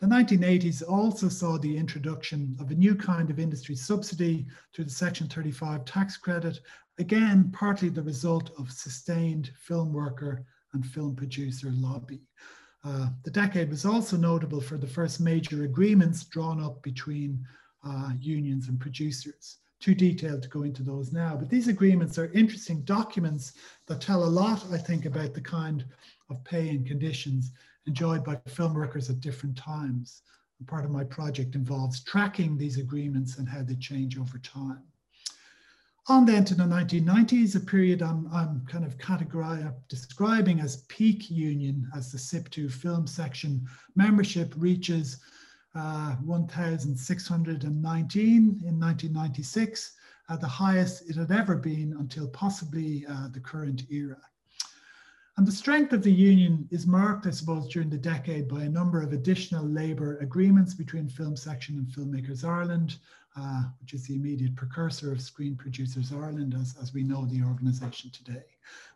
[0.00, 4.90] The 1980s also saw the introduction of a new kind of industry subsidy through the
[4.90, 6.60] Section 35 tax credit,
[6.98, 12.20] again, partly the result of sustained film worker and film producer lobby.
[12.84, 17.44] Uh, the decade was also notable for the first major agreements drawn up between
[17.84, 19.58] uh, unions and producers.
[19.80, 23.52] Too detailed to go into those now, but these agreements are interesting documents
[23.86, 25.84] that tell a lot, I think, about the kind
[26.30, 27.52] of pay and conditions
[27.86, 30.22] enjoyed by film workers at different times.
[30.58, 34.82] And part of my project involves tracking these agreements and how they change over time.
[36.10, 41.30] On then to the 1990s, a period I'm, I'm kind of categorizing, describing as peak
[41.30, 45.20] union as the SIPTU film section membership reaches
[45.74, 49.92] uh, 1,619 in 1996,
[50.30, 54.16] uh, the highest it had ever been until possibly uh, the current era.
[55.36, 58.68] And the strength of the union is marked, I suppose, during the decade by a
[58.70, 62.96] number of additional labour agreements between Film Section and Filmmakers Ireland,
[63.38, 67.42] uh, which is the immediate precursor of Screen Producers Ireland as, as we know the
[67.42, 68.44] organisation today.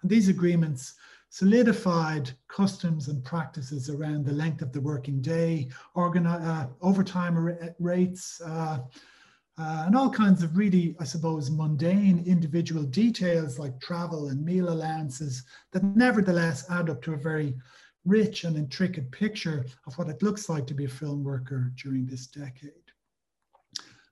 [0.03, 0.95] And these agreements
[1.33, 8.79] solidified customs and practices around the length of the working day, uh, overtime rates, uh,
[9.59, 14.71] uh, and all kinds of really, I suppose, mundane individual details like travel and meal
[14.71, 17.55] allowances that nevertheless add up to a very
[18.05, 22.05] rich and intricate picture of what it looks like to be a film worker during
[22.05, 22.82] this decade.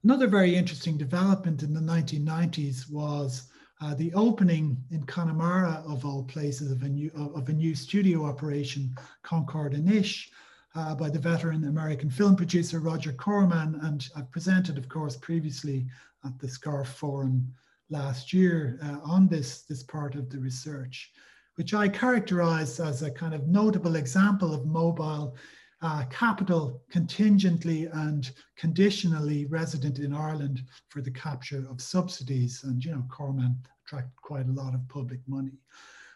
[0.02, 3.48] Another very interesting development in the 1990s was
[3.82, 8.24] uh, the opening in Connemara, of all places, of a new, of a new studio
[8.24, 10.26] operation, Concorde Anois,
[10.74, 13.78] uh, by the veteran American film producer Roger Corman.
[13.82, 15.86] And I've presented, of course, previously
[16.24, 17.52] at the SCARF Forum
[17.90, 21.12] last year uh, on this, this part of the research,
[21.56, 25.36] which I characterized as a kind of notable example of mobile
[25.82, 32.64] uh, capital contingently and conditionally resident in Ireland for the capture of subsidies.
[32.64, 35.52] And, you know, Corman attracted quite a lot of public money.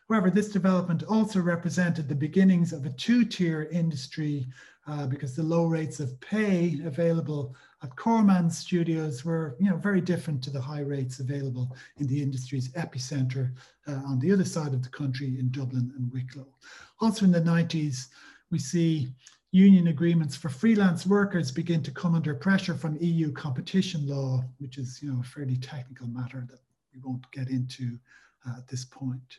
[0.09, 4.47] However, this development also represented the beginnings of a two-tier industry
[4.87, 10.03] uh, because the low rates of pay available at Corman studios were you know, very
[10.03, 13.53] different to the high rates available in the industry's epicenter
[13.89, 16.47] uh, on the other side of the country in Dublin and Wicklow.
[17.01, 18.09] Also in the 90s,
[18.51, 19.09] we see
[19.55, 24.79] union agreements for freelance workers begin to come under pressure from EU competition law, which
[24.79, 26.59] is you know, a fairly technical matter that
[26.93, 27.97] we won't get into
[28.45, 29.39] uh, at this point.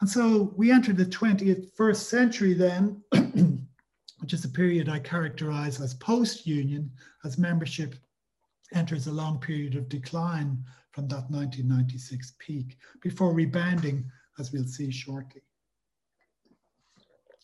[0.00, 3.02] And so we enter the 21st century then,
[4.20, 6.90] which is a period I characterize as post-union,
[7.26, 7.94] as membership
[8.72, 14.90] enters a long period of decline from that 1996 peak before rebounding, as we'll see
[14.90, 15.42] shortly.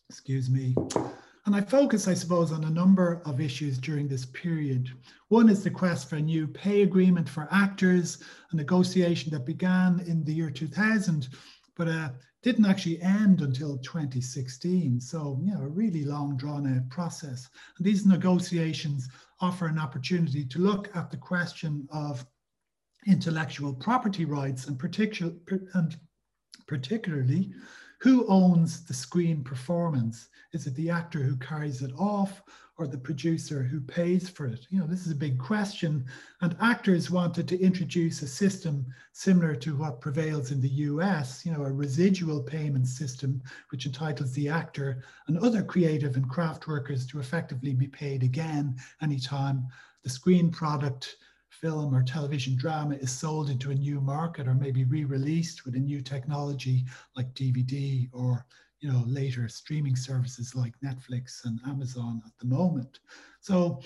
[0.09, 0.75] Excuse me.
[1.49, 4.91] And I focus, I suppose, on a number of issues during this period.
[5.29, 10.01] One is the quest for a new pay agreement for actors, a negotiation that began
[10.01, 11.27] in the year 2000,
[11.75, 12.11] but uh,
[12.43, 15.01] didn't actually end until 2016.
[15.01, 17.49] So, you know, a really long drawn out process.
[17.79, 19.09] And these negotiations
[19.41, 22.27] offer an opportunity to look at the question of
[23.07, 25.33] intellectual property rights and, particular,
[25.73, 25.97] and
[26.67, 27.55] particularly
[27.99, 30.29] who owns the screen performance?
[30.53, 32.43] Is it the actor who carries it off
[32.77, 34.67] or the producer who pays for it?
[34.71, 36.07] You know, this is a big question.
[36.41, 41.53] And actors wanted to introduce a system similar to what prevails in the US, you
[41.53, 47.05] know, a residual payment system, which entitles the actor and other creative and craft workers
[47.09, 49.67] to effectively be paid again anytime
[50.05, 51.17] the screen product
[51.61, 55.79] film or television drama is sold into a new market or maybe re-released with a
[55.79, 56.85] new technology
[57.17, 58.47] like DVD or
[58.81, 63.01] you know later streaming services like Netflix and Amazon at the moment.
[63.41, 63.81] So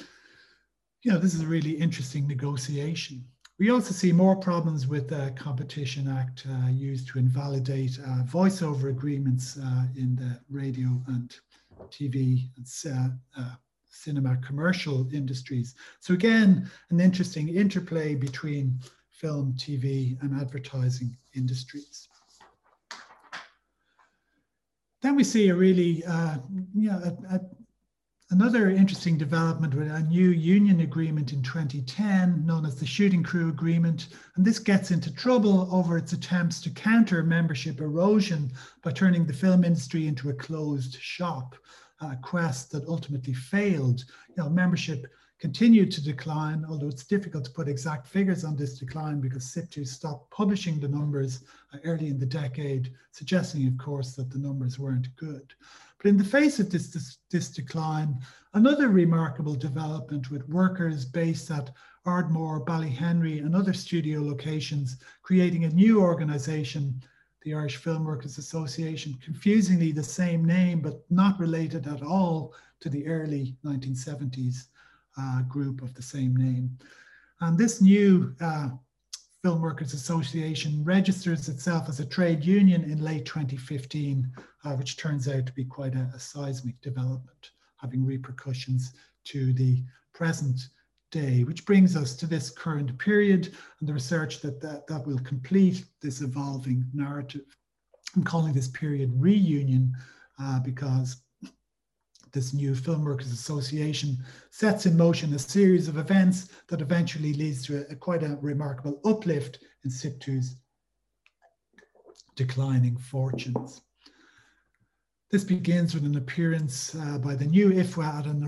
[1.02, 3.24] you know this is a really interesting negotiation.
[3.58, 8.90] We also see more problems with the Competition Act uh, used to invalidate uh, voiceover
[8.90, 11.34] agreements uh, in the radio and
[11.90, 13.54] TV and uh, uh,
[13.92, 15.74] cinema commercial industries.
[16.00, 18.78] So again, an interesting interplay between
[19.10, 22.08] film, TV, and advertising industries.
[25.02, 26.38] Then we see a really, uh,
[26.74, 27.40] you know, a, a,
[28.30, 33.48] another interesting development with a new union agreement in 2010 known as the Shooting Crew
[33.48, 34.08] Agreement.
[34.36, 38.50] And this gets into trouble over its attempts to counter membership erosion
[38.82, 41.56] by turning the film industry into a closed shop,
[42.02, 44.04] a quest that ultimately failed.
[44.28, 45.06] You know, membership
[45.38, 49.84] continued to decline, although it's difficult to put exact figures on this decline because SIPTU
[49.84, 51.42] stopped publishing the numbers
[51.74, 55.52] uh, early in the decade, suggesting, of course, that the numbers weren't good.
[55.98, 58.20] But in the face of this, this, this decline,
[58.54, 61.72] another remarkable development with workers based at
[62.06, 67.02] Ardmore, Ballyhenry, and other studio locations, creating a new organization,
[67.44, 72.88] the Irish Film Workers Association, confusingly the same name, but not related at all to
[72.88, 74.66] the early 1970s
[75.18, 76.78] uh, group of the same name.
[77.40, 78.70] And this new uh,
[79.42, 84.30] Film Workers Association registers itself as a trade union in late 2015,
[84.64, 88.92] uh, which turns out to be quite a, a, seismic development, having repercussions
[89.24, 89.82] to the
[90.12, 90.68] present
[91.12, 95.20] day, which brings us to this current period and the research that, that, that will
[95.20, 97.56] complete this evolving narrative.
[98.16, 99.94] I'm calling this period reunion
[100.40, 101.22] uh, because
[102.32, 104.16] this new Film Workers Association
[104.50, 108.38] sets in motion a series of events that eventually leads to a, a quite a
[108.40, 110.56] remarkable uplift in SIPTU's
[112.34, 113.82] declining fortunes.
[115.32, 118.46] This begins with an appearance uh, by the new IFWA at an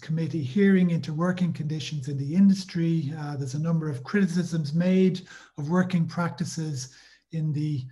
[0.00, 3.12] committee hearing into working conditions in the industry.
[3.18, 5.28] Uh, there's a number of criticisms made
[5.58, 6.96] of working practices
[7.32, 7.84] in the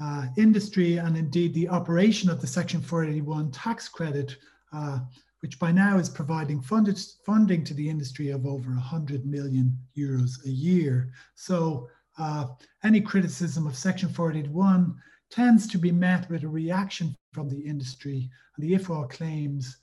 [0.00, 4.38] uh, industry and indeed the operation of the Section 481 tax credit,
[4.72, 5.00] uh,
[5.40, 10.42] which by now is providing funded, funding to the industry of over 100 million euros
[10.46, 11.12] a year.
[11.34, 12.46] So uh,
[12.84, 14.96] any criticism of Section 481
[15.30, 18.30] tends to be met with a reaction from the industry.
[18.56, 19.78] And the IFWA claims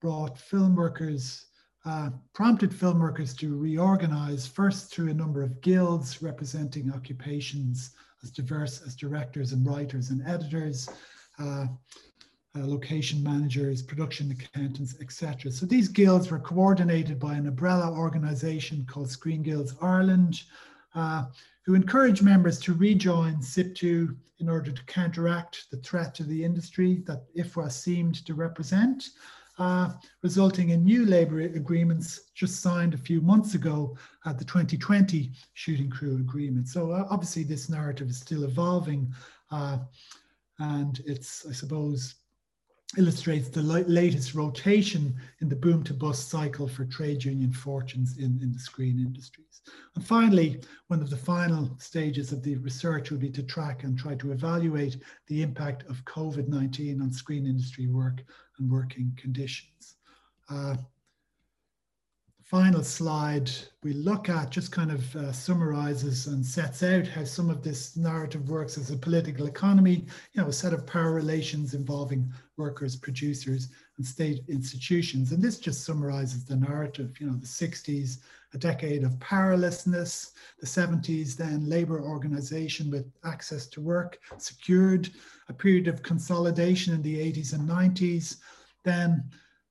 [0.00, 1.46] brought film workers,
[1.84, 7.92] uh, prompted film workers to reorganize first through a number of guilds representing occupations
[8.22, 10.88] as diverse as directors and writers and editors.
[11.38, 11.66] Uh,
[12.56, 15.52] uh, location managers, production accountants, etc.
[15.52, 20.42] So these guilds were coordinated by an umbrella organization called Screen Guilds Ireland,
[20.96, 21.26] uh,
[21.70, 27.00] who encouraged members to rejoin SIPTU in order to counteract the threat to the industry
[27.06, 29.10] that IFWA seemed to represent,
[29.56, 29.92] uh,
[30.24, 33.96] resulting in new labour agreements just signed a few months ago
[34.26, 36.66] at the 2020 Shooting Crew Agreement.
[36.66, 39.14] So uh, obviously this narrative is still evolving
[39.52, 39.78] uh,
[40.58, 42.16] and it's, I suppose,
[42.98, 48.38] illustrates the latest rotation in the boom to bust cycle for trade union fortunes in,
[48.42, 49.60] in the screen industries.
[49.94, 53.96] And finally, one of the final stages of the research will be to track and
[53.96, 54.96] try to evaluate
[55.28, 58.22] the impact of COVID-19 on screen industry work
[58.58, 59.96] and working conditions.
[60.48, 60.74] Uh,
[62.50, 63.48] final slide
[63.84, 67.96] we look at just kind of uh, summarizes and sets out how some of this
[67.96, 72.96] narrative works as a political economy, you know, a set of power relations involving workers,
[72.96, 75.30] producers, and state institutions.
[75.30, 78.18] And this just summarizes the narrative, you know, the 60s,
[78.52, 85.08] a decade of powerlessness, the 70s, then labor organization with access to work secured,
[85.48, 88.38] a period of consolidation in the 80s and 90s,
[88.82, 89.22] then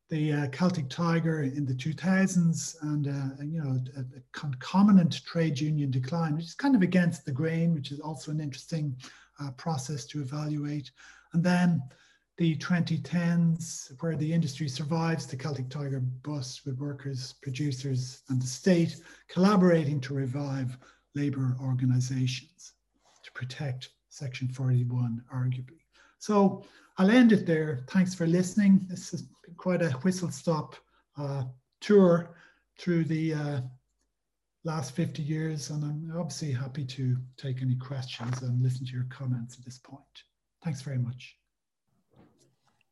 [0.10, 5.60] the uh, Celtic Tiger in the 2000s and, uh, you know, a, a, concomitant trade
[5.60, 8.95] union decline, which is kind of against the grain, which is also an interesting
[9.39, 10.89] uh, process to evaluate.
[11.34, 11.84] And then
[12.38, 18.47] the 2010s, where the industry survives the Celtic Tiger bust with workers, producers, and the
[18.47, 18.95] state
[19.28, 20.76] collaborating to revive
[21.14, 22.74] labour organisations
[23.24, 25.82] to protect Section 41, arguably.
[26.18, 26.66] So
[26.99, 27.79] I'll end it there.
[27.87, 28.85] Thanks for listening.
[28.89, 30.75] This has been quite a whistle stop
[31.17, 31.43] uh,
[31.79, 32.35] tour
[32.77, 33.61] through the uh,
[34.65, 39.07] last 50 years, and I'm obviously happy to take any questions and listen to your
[39.09, 40.01] comments at this point.
[40.61, 41.37] Thanks very much.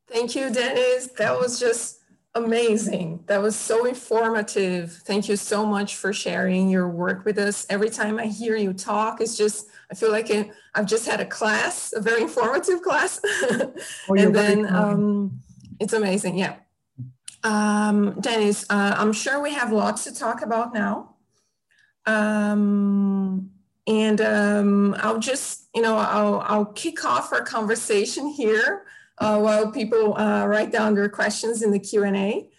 [0.08, 1.08] Thank you, Dennis.
[1.18, 2.00] That was just
[2.44, 3.24] amazing.
[3.28, 4.92] That was so informative.
[5.06, 7.66] Thank you so much for sharing your work with us.
[7.70, 10.32] Every time I hear you talk, it's just, I feel like
[10.76, 13.20] I've just had a class, a very informative class.
[13.24, 15.40] Oh, and then um,
[15.80, 16.38] it's amazing.
[16.38, 16.56] Yeah.
[17.44, 21.16] Um, Dennis, uh, I'm sure we have lots to talk about now.
[22.06, 23.52] Um,
[23.86, 28.86] and um, I'll just, you know, I'll, I'll kick off our conversation here
[29.20, 32.50] uh, while people uh, write down their questions in the Q&A.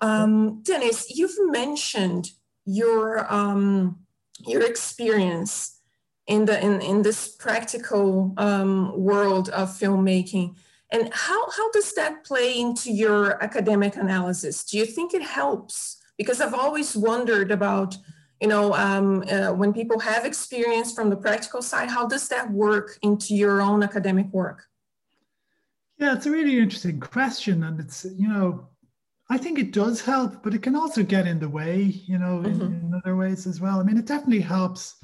[0.00, 2.30] Um, Dennis, you've mentioned
[2.64, 3.98] your um,
[4.46, 5.80] your experience
[6.26, 10.56] in the in, in this practical um, world of filmmaking.
[10.92, 14.64] And how, how does that play into your academic analysis?
[14.64, 15.98] Do you think it helps?
[16.18, 17.96] Because i've always wondered about
[18.40, 22.50] you know um, uh, when people have experience from the practical side how does that
[22.50, 24.69] work into your own academic work
[26.00, 28.68] yeah it's a really interesting question and it's you know
[29.32, 32.42] I think it does help, but it can also get in the way, you know,
[32.44, 32.62] mm-hmm.
[32.62, 33.78] in, in, other ways as well.
[33.78, 34.96] I mean, it definitely helps.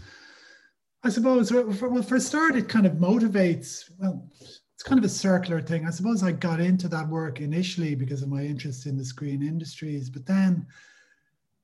[1.05, 3.89] I suppose, for, well, for a start, it kind of motivates.
[3.99, 5.87] Well, it's kind of a circular thing.
[5.87, 9.45] I suppose I got into that work initially because of my interest in the screen
[9.45, 10.67] industries, but then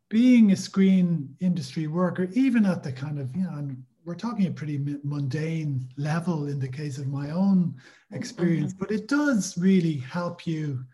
[0.09, 3.71] being a screen industry worker, even at the kind of, you know,
[4.05, 7.75] we're talking a pretty mundane level in the case of my own
[8.13, 8.85] experience, mm-hmm.
[8.85, 10.85] but it does really help you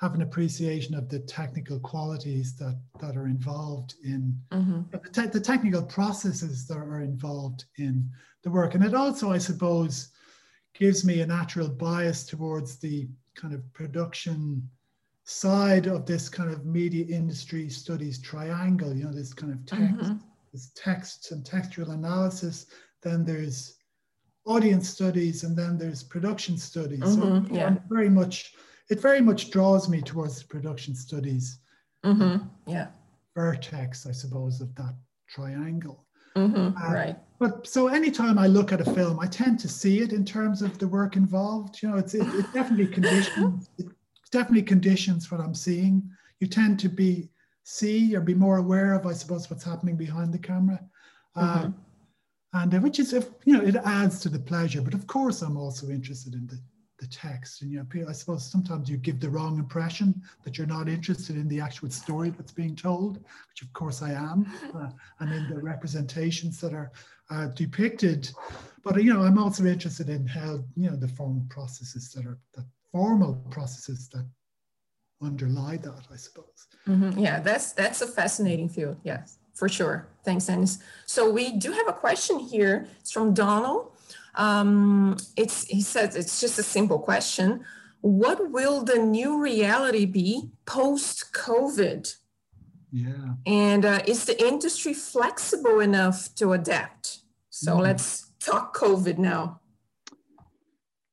[0.00, 4.82] have an appreciation of the technical qualities that that are involved in mm-hmm.
[4.90, 8.08] the, te- the, technical processes that are involved in
[8.42, 10.10] the work and it also i suppose
[10.74, 14.68] gives me a natural bias towards the kind of production
[15.24, 19.94] side of this kind of media industry studies triangle you know this kind of text
[19.94, 20.16] mm-hmm.
[20.52, 22.66] this text and textual analysis
[23.02, 23.76] then there's
[24.46, 27.46] audience studies and then there's production studies mm-hmm.
[27.46, 27.76] so yeah.
[27.88, 28.54] very much
[28.90, 31.58] it very much draws me towards the production studies.
[32.04, 32.46] Mm-hmm.
[32.66, 32.88] Yeah.
[33.34, 34.94] Vertex, I suppose, of that
[35.28, 36.04] triangle.
[36.36, 36.76] Mm-hmm.
[36.76, 37.16] Uh, right.
[37.38, 40.62] But so anytime I look at a film, I tend to see it in terms
[40.62, 41.82] of the work involved.
[41.82, 43.86] You know, it's it, it definitely conditions it
[44.30, 46.08] definitely conditions what I'm seeing.
[46.40, 47.30] You tend to be
[47.62, 50.80] see or be more aware of, I suppose, what's happening behind the camera.
[51.36, 51.70] Mm-hmm.
[52.54, 54.80] And uh, which is, if you know, it adds to the pleasure.
[54.80, 56.58] But of course, I'm also interested in the
[56.98, 57.62] the text.
[57.62, 61.36] And you know, I suppose sometimes you give the wrong impression that you're not interested
[61.36, 64.90] in the actual story that's being told, which of course I am, uh,
[65.20, 66.92] and in the representations that are
[67.30, 68.30] uh, depicted.
[68.82, 72.38] But you know, I'm also interested in how you know the formal processes that are
[72.54, 74.26] the formal processes that
[75.22, 76.06] underlie that.
[76.12, 76.68] I suppose.
[76.86, 77.18] Mm-hmm.
[77.18, 78.98] Yeah, that's that's a fascinating field.
[79.02, 80.08] Yes, for sure.
[80.24, 80.78] Thanks, Dennis.
[81.06, 82.86] So we do have a question here.
[83.00, 83.92] It's from Donald.
[84.34, 87.64] Um, it's, he says it's just a simple question.
[88.00, 92.14] What will the new reality be post COVID?
[92.90, 93.34] Yeah.
[93.46, 97.20] And uh, is the industry flexible enough to adapt?
[97.50, 97.80] So mm.
[97.80, 99.60] let's talk COVID now.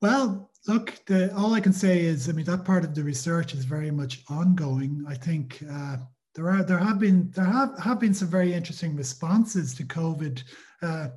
[0.00, 3.54] Well, look, the, all I can say is, I mean, that part of the research
[3.54, 5.04] is very much ongoing.
[5.08, 5.96] I think uh,
[6.34, 10.42] there are there have been there have, have been some very interesting responses to COVID.
[10.80, 11.08] Uh,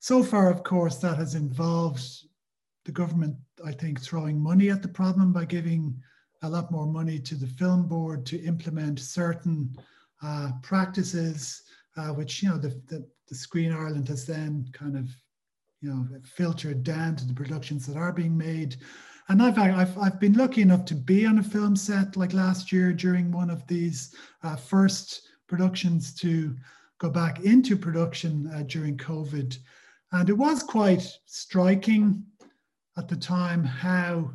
[0.00, 2.02] so far, of course, that has involved
[2.84, 5.98] the government, I think, throwing money at the problem by giving
[6.42, 9.74] a lot more money to the film board to implement certain
[10.22, 11.62] uh, practices,
[11.96, 15.08] uh, which you know the, the, the Screen Ireland has then kind of
[15.80, 18.76] you know filtered down to the productions that are being made.
[19.28, 22.70] And I've, I've, I've been lucky enough to be on a film set like last
[22.70, 26.54] year during one of these uh, first productions to
[26.98, 29.56] go back into production uh, during COVID.
[30.12, 32.24] And it was quite striking
[32.96, 34.30] at the time how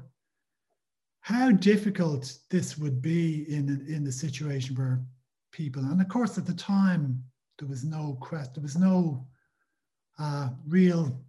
[1.21, 5.01] how difficult this would be in in the situation where
[5.51, 7.23] people and of course at the time
[7.57, 9.25] there was no quest there was no
[10.17, 11.21] uh, real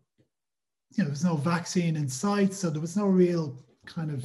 [0.92, 4.24] you know there was no vaccine in sight so there was no real kind of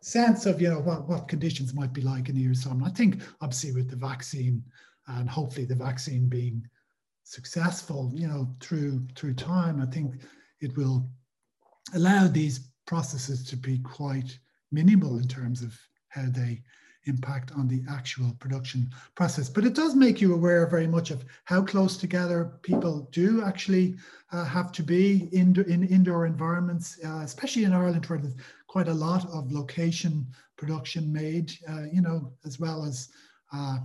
[0.00, 2.90] sense of you know what, what conditions might be like in a year's time i
[2.90, 4.62] think obviously with the vaccine
[5.08, 6.62] and hopefully the vaccine being
[7.30, 10.14] successful, you know, through through time, I think
[10.60, 11.08] it will
[11.94, 14.36] allow these processes to be quite
[14.72, 16.62] minimal in terms of how they
[17.06, 19.48] impact on the actual production process.
[19.48, 23.96] But it does make you aware very much of how close together people do actually
[24.32, 28.36] uh, have to be in, in indoor environments, uh, especially in Ireland where there's
[28.66, 30.26] quite a lot of location
[30.56, 33.08] production made, uh, you know, as well as
[33.52, 33.78] uh,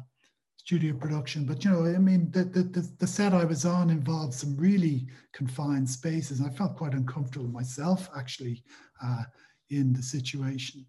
[0.58, 1.46] studio production.
[1.46, 5.08] But you know, I mean, the, the, the, set I was on involved some really
[5.32, 6.42] confined spaces.
[6.42, 8.64] I felt quite uncomfortable myself, actually,
[9.04, 9.24] uh,
[9.70, 10.86] in the situation.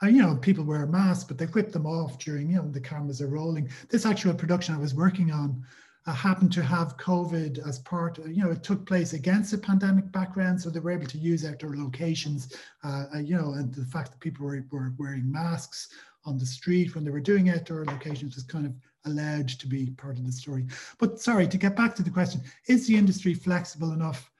[0.00, 2.80] And, you know, people wear masks, but they whip them off during, you know, the
[2.80, 3.68] cameras are rolling.
[3.88, 5.64] This actual production I was working on
[6.06, 10.10] uh, happened to have COVID as part, you know, it took place against a pandemic
[10.12, 10.60] background.
[10.60, 14.12] So they were able to use outdoor locations, uh, uh you know, and the fact
[14.12, 15.88] that people were, were wearing masks
[16.24, 18.72] on the street when they were doing outdoor locations was kind of
[19.04, 20.66] allowed to be part of the story.
[20.98, 24.30] But sorry, to get back to the question, is the industry flexible enough?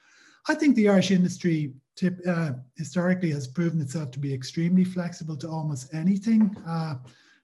[0.48, 5.36] I think the Irish industry tip, uh, historically has proven itself to be extremely flexible
[5.36, 6.56] to almost anything.
[6.66, 6.94] Uh,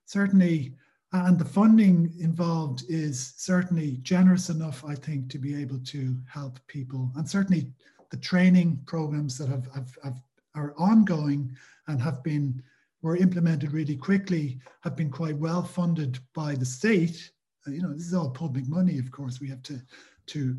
[0.04, 0.74] certainly,
[1.12, 6.58] and the funding involved is certainly generous enough, I think, to be able to help
[6.68, 7.10] people.
[7.16, 7.72] And certainly
[8.10, 10.20] the training programs that have, have, have
[10.54, 11.56] are ongoing
[11.88, 12.62] and have been
[13.02, 17.30] were implemented really quickly have been quite well funded by the state.
[17.66, 19.40] Uh, you know, this is all public money, of course.
[19.40, 19.80] We have to
[20.26, 20.56] to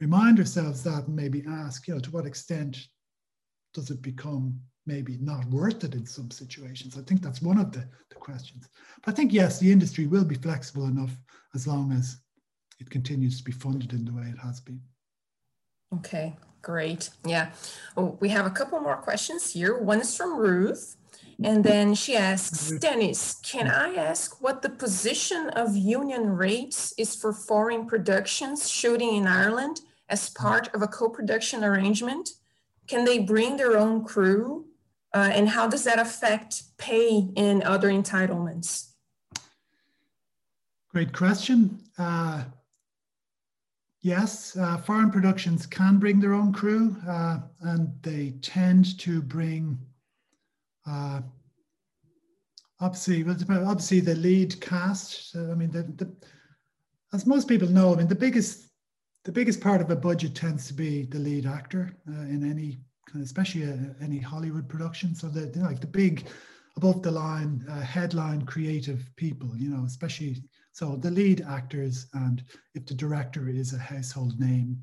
[0.00, 2.88] remind ourselves that and maybe ask, you know, to what extent
[3.74, 6.96] does it become maybe not worth it in some situations?
[6.96, 8.68] I think that's one of the, the questions.
[9.02, 11.10] But I think, yes, the industry will be flexible enough
[11.54, 12.18] as long as
[12.80, 14.80] it continues to be funded in the way it has been.
[15.94, 17.10] Okay, great.
[17.26, 17.50] Yeah.
[17.96, 19.78] Oh, we have a couple more questions here.
[19.78, 20.96] One is from Ruth.
[21.42, 27.16] And then she asks, Dennis, can I ask what the position of union rates is
[27.16, 32.30] for foreign productions shooting in Ireland as part of a co-production arrangement?
[32.86, 34.66] Can they bring their own crew?
[35.14, 38.90] Uh, and how does that affect pay and other entitlements?
[40.88, 41.80] Great question.
[41.98, 42.44] Uh,
[44.02, 49.78] yes, uh, foreign productions can bring their own crew, uh, and they tend to bring
[50.86, 51.20] uh,
[52.80, 55.34] obviously, obviously the lead cast.
[55.36, 56.12] I mean, the, the,
[57.12, 58.68] as most people know, I mean, the biggest
[59.24, 62.78] the biggest part of a budget tends to be the lead actor uh, in any
[63.22, 65.14] especially uh, any Hollywood production.
[65.14, 66.26] So the like the big
[66.76, 72.42] above the line uh, headline creative people, you know, especially so the lead actors and
[72.74, 74.76] if the director is a household name,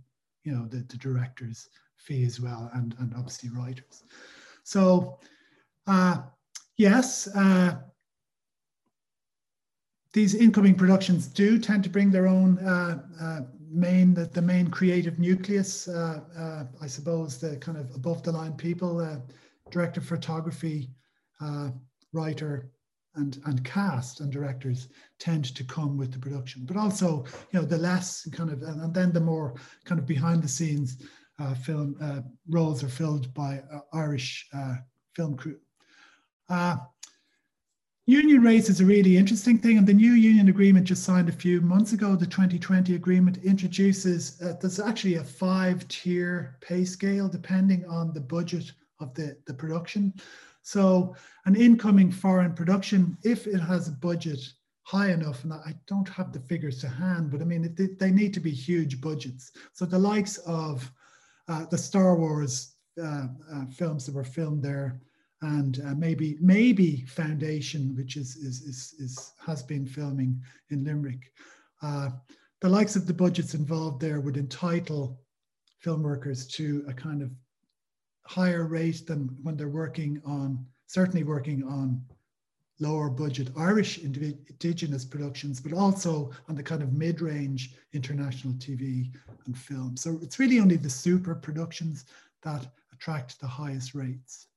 [0.43, 1.67] you know, the, the director's
[1.97, 4.03] fee as well, and and obviously writers.
[4.63, 5.19] So
[5.87, 6.21] uh,
[6.77, 7.75] yes, uh,
[10.13, 13.41] these incoming productions do tend to bring their own uh, uh,
[13.71, 15.87] main the, the main creative nucleus.
[15.87, 19.17] Uh, uh, I suppose the kind of above the line people, uh,
[19.71, 20.89] director, photography,
[22.13, 22.69] writer,
[23.15, 24.87] and and cast and directors
[25.19, 26.65] tend to come with the production.
[26.65, 29.55] But also, you know, the less kind of and, and then the more
[29.85, 30.97] kind of behind the scenes
[31.39, 33.61] uh, film uh, roles are filled by
[33.93, 34.49] Irish
[35.15, 35.57] film crew.
[38.11, 41.31] Union rates is a really interesting thing, and the new union agreement just signed a
[41.31, 47.29] few months ago, the 2020 agreement, introduces uh, there's actually a five tier pay scale
[47.29, 50.13] depending on the budget of the, the production.
[50.61, 54.41] So, an incoming foreign production, if it has a budget
[54.83, 58.11] high enough, and I don't have the figures to hand, but I mean, it, they
[58.11, 59.53] need to be huge budgets.
[59.71, 60.91] So, the likes of
[61.47, 64.99] uh, the Star Wars uh, uh, films that were filmed there,
[65.41, 71.31] and uh, maybe maybe Foundation, which is, is is is has been filming in Limerick.
[71.81, 72.09] Uh,
[72.61, 75.19] the likes of the budgets involved there would entitle
[75.79, 77.31] film workers to a kind of
[78.23, 82.01] higher rate than when they're working on certainly working on
[82.79, 89.11] lower budget Irish indigenous productions, but also on the kind of mid-range international TV
[89.45, 89.95] and film.
[89.95, 92.05] So it's really only the super productions
[92.41, 94.47] that attract the highest rates.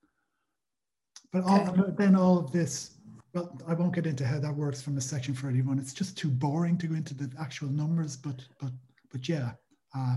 [1.34, 1.64] But all,
[1.98, 2.92] then all of this,
[3.34, 5.80] well, I won't get into how that works from a section 31.
[5.80, 8.70] It's just too boring to go into the actual numbers, but but
[9.10, 9.50] but yeah.
[9.96, 10.14] Uh,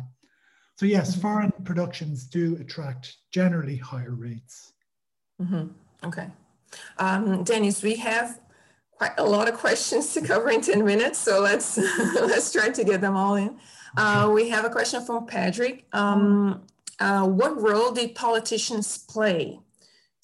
[0.75, 1.21] so yes, mm-hmm.
[1.21, 4.73] foreign productions do attract generally higher rates.
[5.41, 5.69] Mm-hmm.
[6.07, 6.27] Okay.
[6.99, 8.39] Um, Dennis, we have
[8.91, 11.77] quite a lot of questions to cover in 10 minutes, so let's
[12.13, 13.57] let's try to get them all in.
[13.97, 15.87] Uh, we have a question from Patrick.
[15.93, 16.61] Um,
[16.99, 19.61] uh, what role did politicians play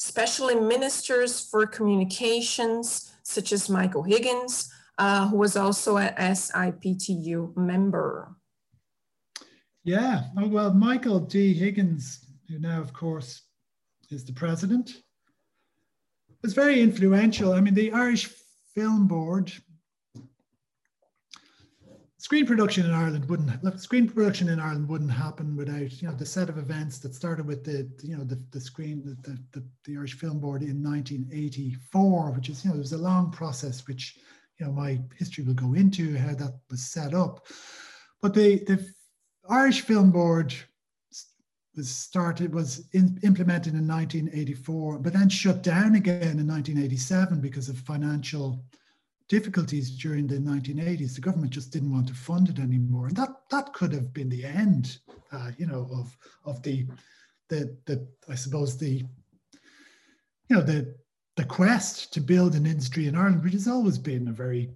[0.03, 8.35] especially ministers for communications, such as Michael Higgins, uh, who was also a SIPTU member.
[9.85, 11.53] Yeah, oh, well, Michael D.
[11.53, 13.43] Higgins, who now, of course,
[14.09, 14.93] is the president,
[16.41, 17.53] was very influential.
[17.53, 18.29] I mean, the Irish
[18.75, 19.53] Film Board
[22.24, 26.13] screen production in Ireland wouldn't look, screen production in Ireland wouldn't happen without you know
[26.13, 29.63] the set of events that started with the you know the, the screen the, the,
[29.84, 33.86] the Irish Film Board in 1984 which is you know it was a long process
[33.88, 34.17] which
[34.57, 37.45] you know my history will go into how that was set up.
[38.21, 38.89] But the the
[39.49, 40.53] Irish Film Board
[41.76, 47.67] was started was in, implemented in 1984 but then shut down again in 1987 because
[47.67, 48.63] of financial
[49.28, 53.30] difficulties during the 1980s, the government just didn't want to fund it anymore, and that
[53.49, 54.99] that could have been the end,
[55.32, 56.86] uh, you know, of of the
[57.49, 59.03] the the I suppose the
[60.49, 60.95] you know the
[61.36, 64.71] the quest to build an industry in Ireland, which has always been a very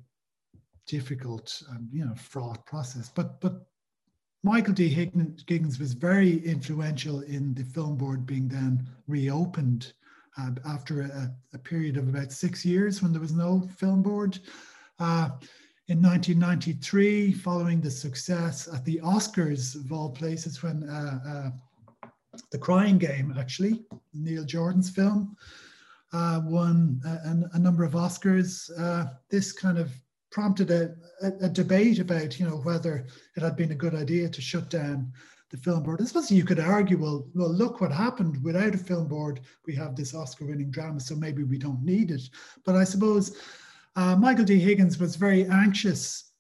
[0.87, 3.67] difficult you know fraught process, but but
[4.43, 4.87] Michael D.
[4.87, 9.93] Higgins was very influential in the film board being then reopened
[10.39, 14.39] uh, after a, a, period of about six years when there was no film board.
[14.99, 15.29] Uh,
[15.89, 21.51] in 1993, following the success at the Oscars of all places, when uh,
[22.03, 22.09] uh,
[22.51, 25.35] The Crying Game, actually, Neil Jordan's film,
[26.13, 28.69] uh, won a, a, number of Oscars,
[29.29, 29.91] this kind of
[30.29, 34.29] prompted a, a, a, debate about, you know, whether it had been a good idea
[34.29, 35.11] to shut down
[35.49, 36.01] the film board.
[36.01, 38.43] I suppose you could argue, well, well, look what happened.
[38.43, 42.23] Without a film board, we have this Oscar-winning drama, so maybe we don't need it.
[42.65, 43.37] But I suppose
[43.95, 44.59] uh, Michael D.
[44.59, 46.31] Higgins was very anxious,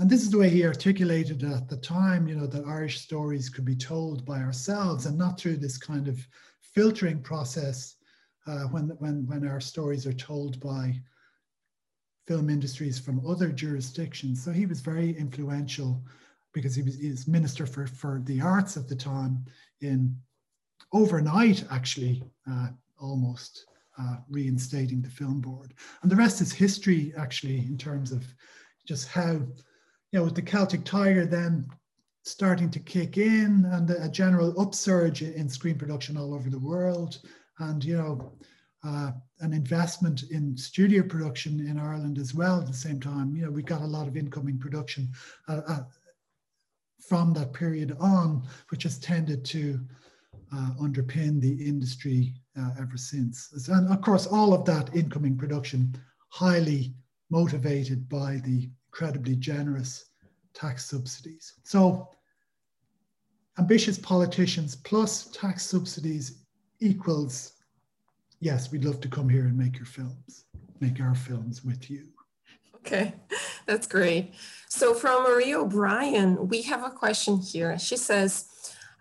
[0.00, 2.26] and this is the way he articulated at the time.
[2.26, 6.08] You know, that Irish stories could be told by ourselves and not through this kind
[6.08, 6.18] of
[6.60, 7.94] filtering process
[8.46, 11.00] uh, when when when our stories are told by
[12.26, 14.44] film industries from other jurisdictions.
[14.44, 16.02] So he was very influential
[16.56, 19.44] because he was, he was minister for, for the arts at the time
[19.82, 20.16] in
[20.94, 23.66] overnight, actually, uh, almost
[24.00, 25.74] uh, reinstating the film board.
[26.00, 28.24] And the rest is history, actually, in terms of
[28.86, 31.66] just how, you know, with the Celtic Tiger then
[32.22, 37.18] starting to kick in and a general upsurge in screen production all over the world.
[37.58, 38.32] And, you know,
[38.82, 43.36] uh, an investment in studio production in Ireland as well at the same time.
[43.36, 45.10] You know, we got a lot of incoming production
[45.48, 45.80] uh, uh,
[47.08, 49.80] from that period on, which has tended to
[50.52, 53.68] uh, underpin the industry uh, ever since.
[53.68, 55.94] And of course, all of that incoming production
[56.28, 56.94] highly
[57.30, 60.06] motivated by the incredibly generous
[60.54, 61.54] tax subsidies.
[61.64, 62.08] So
[63.58, 66.44] ambitious politicians plus tax subsidies
[66.80, 67.52] equals,
[68.40, 70.44] yes, we'd love to come here and make your films,
[70.80, 72.08] make our films with you.
[72.86, 73.14] Okay,
[73.66, 74.32] that's great.
[74.68, 77.76] So from Marie O'Brien, we have a question here.
[77.80, 78.46] She says,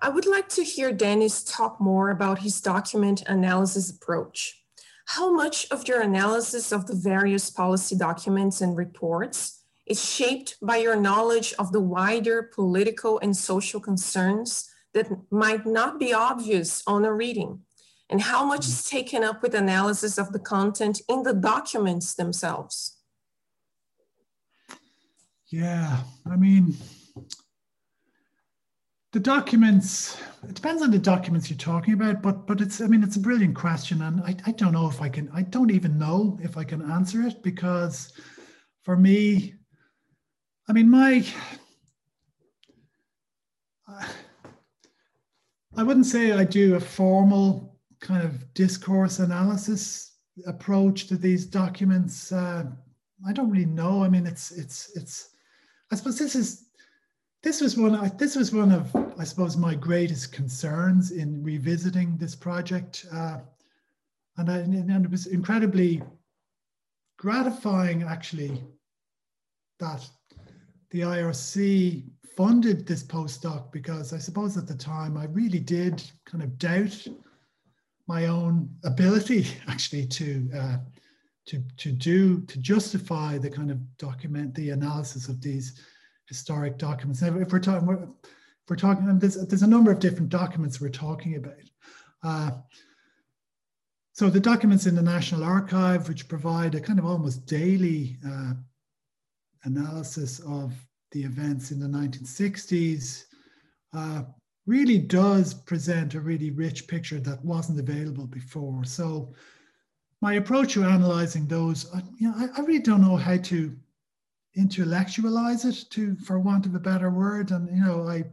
[0.01, 4.59] I would like to hear Dennis talk more about his document analysis approach.
[5.05, 10.77] How much of your analysis of the various policy documents and reports is shaped by
[10.77, 17.05] your knowledge of the wider political and social concerns that might not be obvious on
[17.05, 17.59] a reading?
[18.09, 22.94] And how much is taken up with analysis of the content in the documents themselves?
[25.56, 26.76] Yeah, I mean,
[29.14, 30.22] the documents.
[30.43, 32.82] It depends on the documents you're talking about, but but it's.
[32.82, 35.30] I mean, it's a brilliant question, and I, I don't know if I can.
[35.34, 38.12] I don't even know if I can answer it because,
[38.84, 39.53] for me,
[40.68, 41.26] I mean, my.
[45.78, 52.34] I wouldn't say I do a formal kind of discourse analysis approach to these documents.
[52.34, 52.66] Uh,
[53.26, 54.03] I don't really know.
[54.03, 55.30] I mean, it's it's it's
[55.91, 56.65] I suppose this is
[57.43, 62.36] this was one this was one of I suppose my greatest concerns in revisiting this
[62.36, 63.38] project, uh,
[64.38, 66.01] and, I, and it was incredibly
[67.17, 68.63] gratifying actually
[69.79, 70.07] that
[70.91, 72.03] the IRC
[72.36, 77.07] funded this postdoc because I suppose at the time I really did kind of doubt
[78.07, 80.77] my own ability actually to uh,
[81.47, 85.79] to, to do, to justify the kind of document, the analysis of these
[86.27, 87.21] historic documents.
[87.21, 90.81] Now, if we're talking, we're, if we're talking, there's, there's a number of different documents
[90.81, 91.53] we're talking about.
[92.23, 92.51] Uh,
[94.13, 98.53] so the documents in the National Archive, which provide a kind of almost daily uh,
[99.65, 100.73] analysis of
[101.11, 103.25] the events in the 1960s,
[103.93, 104.23] uh,
[104.65, 108.83] really does present a really rich picture that wasn't available before.
[108.83, 109.33] So
[110.26, 113.71] my approach to analyzing those, I, you know, I, I, really don't know how to
[114.55, 117.51] intellectualize it, to for want of a better word.
[117.51, 118.23] And you know, I,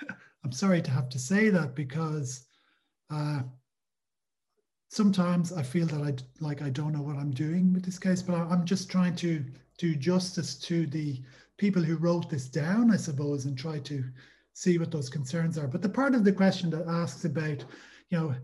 [0.44, 2.46] I'm sorry to have to say that because
[3.12, 3.40] uh,
[4.88, 8.22] sometimes I feel that I like I don't know what I'm doing with this case,
[8.22, 9.44] but I, I'm just trying to
[9.78, 11.20] do justice to the
[11.58, 14.04] people who wrote this down, I suppose, and try to
[14.52, 15.66] see what those concerns are.
[15.66, 17.64] But the part of the question that asks about,
[18.10, 18.36] you know,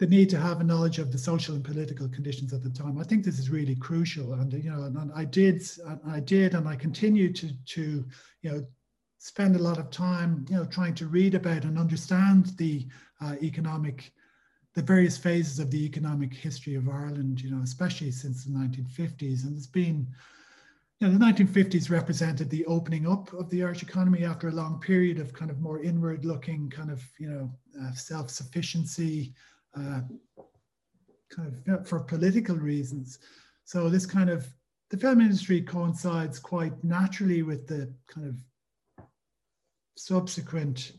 [0.00, 2.98] the need to have a knowledge of the social and political conditions at the time.
[2.98, 6.54] I think this is really crucial, and you know, and I did, and I did,
[6.54, 8.06] and I continue to to
[8.40, 8.66] you know
[9.18, 12.88] spend a lot of time you know trying to read about and understand the
[13.20, 14.10] uh, economic,
[14.74, 17.42] the various phases of the economic history of Ireland.
[17.42, 20.08] You know, especially since the 1950s, and it's been.
[20.98, 24.78] You know, the 1950s represented the opening up of the Irish economy after a long
[24.80, 27.50] period of kind of more inward-looking, kind of you know,
[27.82, 29.32] uh, self-sufficiency,
[29.76, 30.00] uh,
[31.30, 33.18] kind of for political reasons.
[33.64, 34.46] So this kind of
[34.90, 39.04] the film industry coincides quite naturally with the kind of
[39.96, 40.92] subsequent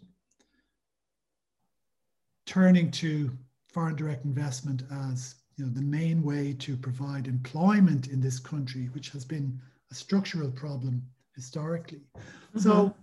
[2.45, 3.31] turning to
[3.67, 8.89] foreign direct investment as you know the main way to provide employment in this country,
[8.93, 9.59] which has been
[9.91, 11.01] a structural problem
[11.35, 12.01] historically.
[12.17, 12.59] Mm-hmm.
[12.59, 12.95] So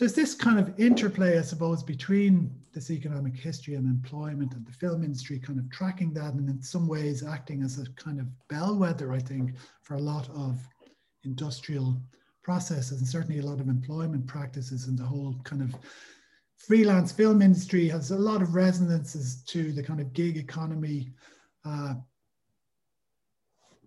[0.00, 4.72] there's this kind of interplay, I suppose, between this economic history and employment and the
[4.72, 8.26] film industry kind of tracking that and in some ways acting as a kind of
[8.48, 10.58] bellwether, I think, for a lot of
[11.24, 12.00] industrial
[12.42, 15.74] processes and certainly a lot of employment practices and the whole kind of
[16.56, 21.12] freelance film industry has a lot of resonances to the kind of gig economy
[21.66, 21.92] uh,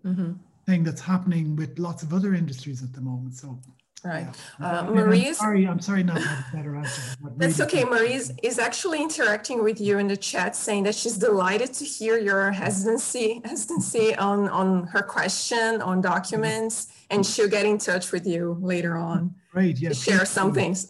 [0.06, 0.34] mm-hmm.
[0.68, 3.34] thing that's happening with lots of other industries at the moment.
[3.34, 3.60] So
[4.04, 4.28] Right.
[4.60, 7.16] Uh, Marie I'm sorry, I'm sorry not have a better answer.
[7.38, 7.86] That's okay.
[7.86, 12.20] Marie is actually interacting with you in the chat saying that she's delighted to hear
[12.20, 18.28] your hesitancy, hesitancy on, on her question on documents and she'll get in touch with
[18.28, 19.36] you later on.
[19.52, 19.94] Great, yeah.
[19.94, 20.86] share some things.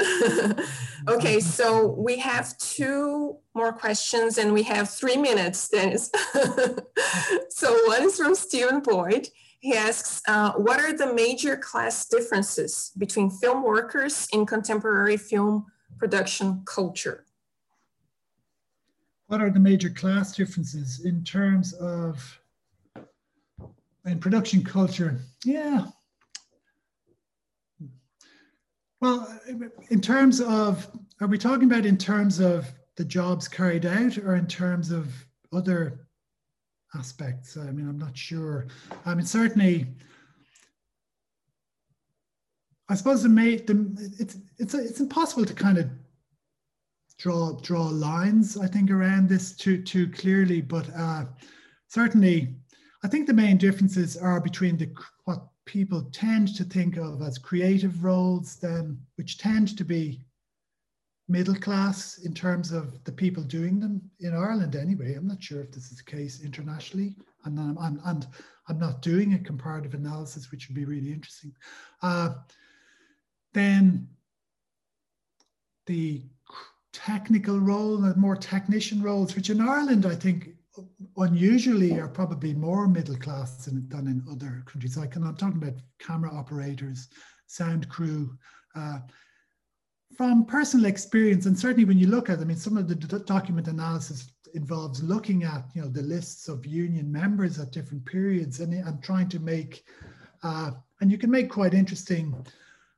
[1.08, 6.10] okay, so we have two more questions and we have three minutes, Dennis.
[7.50, 9.28] so one is from Stephen Boyd.
[9.64, 15.68] He asks, uh, what are the major class differences between film workers in contemporary film
[15.98, 17.24] production culture?
[19.28, 22.42] What are the major class differences in terms of
[24.06, 25.22] in production culture?
[25.46, 25.86] Yeah.
[29.00, 29.34] Well,
[29.92, 30.90] in terms of,
[31.22, 35.08] are we talking about in terms of the jobs carried out or in terms of
[35.54, 36.03] other
[36.96, 37.58] aspects.
[37.58, 38.68] I mean, I'm not sure.
[39.06, 39.88] I mean, certainly,
[42.90, 45.90] I suppose the, the it's it's it's impossible to kind of
[47.18, 48.58] draw draw lines.
[48.58, 51.26] I think around this too too clearly, but uh,
[51.88, 52.56] certainly,
[53.04, 54.94] I think the main differences are between the
[55.26, 60.22] what people tend to think of as creative roles, then which tend to be
[61.28, 65.14] middle class in terms of the people doing them in Ireland anyway.
[65.14, 67.16] I'm not sure if this is the case internationally,
[67.46, 68.28] and I'm, I'm, and
[68.68, 71.54] I'm not doing a comparative analysis, which would be really interesting.
[72.02, 72.36] Uh,
[73.54, 74.08] then
[75.86, 76.24] the
[76.92, 80.50] technical role, the more technician roles, which in Ireland I think
[81.18, 84.98] unusually are probably more middle class than, than in other countries.
[84.98, 87.10] Like, and I'm talking about camera operators,
[87.48, 88.38] sound crew.
[88.76, 89.00] Uh,
[90.16, 93.68] from personal experience, and certainly when you look at, I mean, some of the document
[93.68, 98.74] analysis involves looking at, you know, the lists of union members at different periods and,
[98.74, 99.86] and trying to make,
[100.44, 102.36] uh, and you can make quite interesting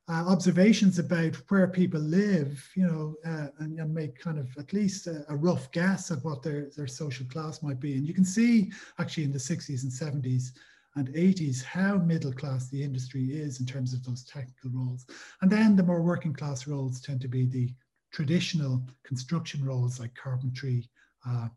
[0.07, 4.72] uh, observations about where people live, you know, uh, and, and, make kind of at
[4.72, 7.95] least a, a, rough guess at what their, their social class might be.
[7.95, 10.51] And you can see actually in the 60s and 70s,
[10.95, 15.05] and 80s how middle class the industry is in terms of those technical roles.
[15.41, 17.73] And then the more working class roles tend to be the
[18.13, 20.89] traditional construction roles like carpentry,
[21.27, 21.49] uh,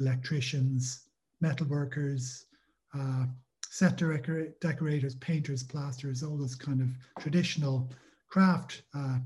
[0.00, 1.08] electricians,
[1.40, 2.46] metal workers,
[2.94, 3.26] uh,
[3.68, 6.88] set decor decorators, painters, plasterers, all those kind of
[7.20, 7.90] traditional
[8.28, 9.18] craft uh,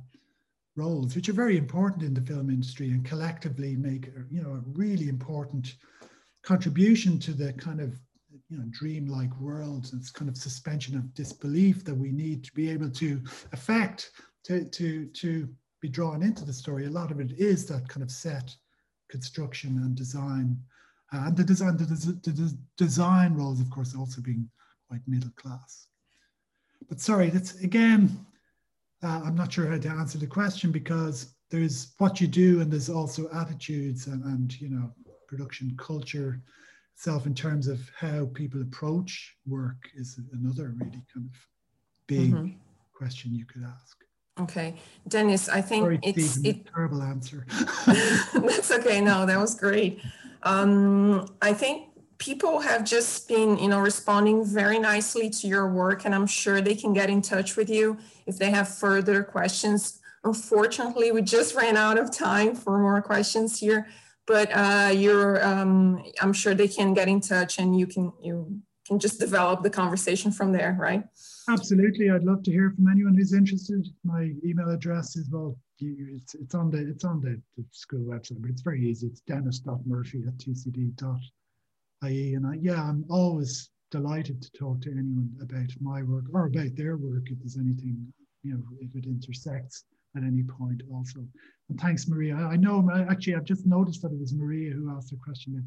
[0.74, 4.62] roles, which are very important in the film industry and collectively make you know a
[4.72, 5.76] really important
[6.42, 8.00] contribution to the kind of
[8.50, 12.68] you know dreamlike worlds it's kind of suspension of disbelief that we need to be
[12.68, 13.22] able to
[13.52, 14.10] affect
[14.44, 15.48] to to to
[15.80, 16.86] be drawn into the story.
[16.86, 18.54] A lot of it is that kind of set
[19.08, 20.58] construction and design.
[21.12, 24.48] Uh, and the design the, the, the design roles of course also being
[24.88, 25.88] quite middle class.
[26.88, 28.24] But sorry that's again
[29.02, 32.70] uh, i'm not sure how to answer the question because there's what you do and
[32.70, 34.90] there's also attitudes and, and you know
[35.28, 36.40] production culture
[36.94, 41.46] itself in terms of how people approach work is another really kind of
[42.06, 42.48] big mm-hmm.
[42.92, 43.96] question you could ask.
[44.38, 44.74] Okay,
[45.08, 47.46] Dennis, I think Sorry, it's Stephen, it, terrible answer.
[47.86, 49.00] that's okay.
[49.00, 50.00] No, that was great.
[50.42, 51.88] Um, I think
[52.18, 56.60] people have just been, you know, responding very nicely to your work, and I'm sure
[56.60, 60.00] they can get in touch with you if they have further questions.
[60.24, 63.88] Unfortunately, we just ran out of time for more questions here
[64.30, 68.34] but uh, you're um, i'm sure they can get in touch and you can you
[68.86, 71.04] can just develop the conversation from there right?
[71.48, 72.10] Absolutely.
[72.10, 73.88] I'd love to hear from anyone who's interested.
[74.04, 78.40] My email address is well it's, it's on the it's on the, the school website
[78.40, 79.06] but it's very easy.
[79.08, 85.70] It's dennis.murphy at tcd.ie and I, yeah i'm always delighted to talk to anyone about
[85.80, 87.96] my work or about their work if there's anything
[88.42, 89.84] you know if it intersects
[90.16, 91.20] at any point also.
[91.68, 92.34] And thanks, Maria.
[92.34, 95.64] I know, actually, I've just noticed that it was Maria who asked the question of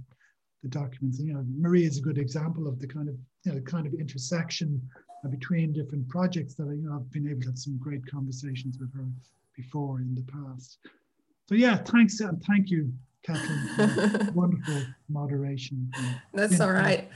[0.61, 1.19] the documents.
[1.19, 3.15] You know, Maria is a good example of the kind of,
[3.45, 4.81] you know, kind of intersection
[5.29, 8.93] between different projects that, you know, I've been able to have some great conversations with
[8.95, 9.07] her
[9.55, 10.79] before in the past.
[11.47, 12.91] So yeah, thanks and thank you
[13.23, 15.91] Kathleen, wonderful moderation.
[16.33, 17.09] That's all right.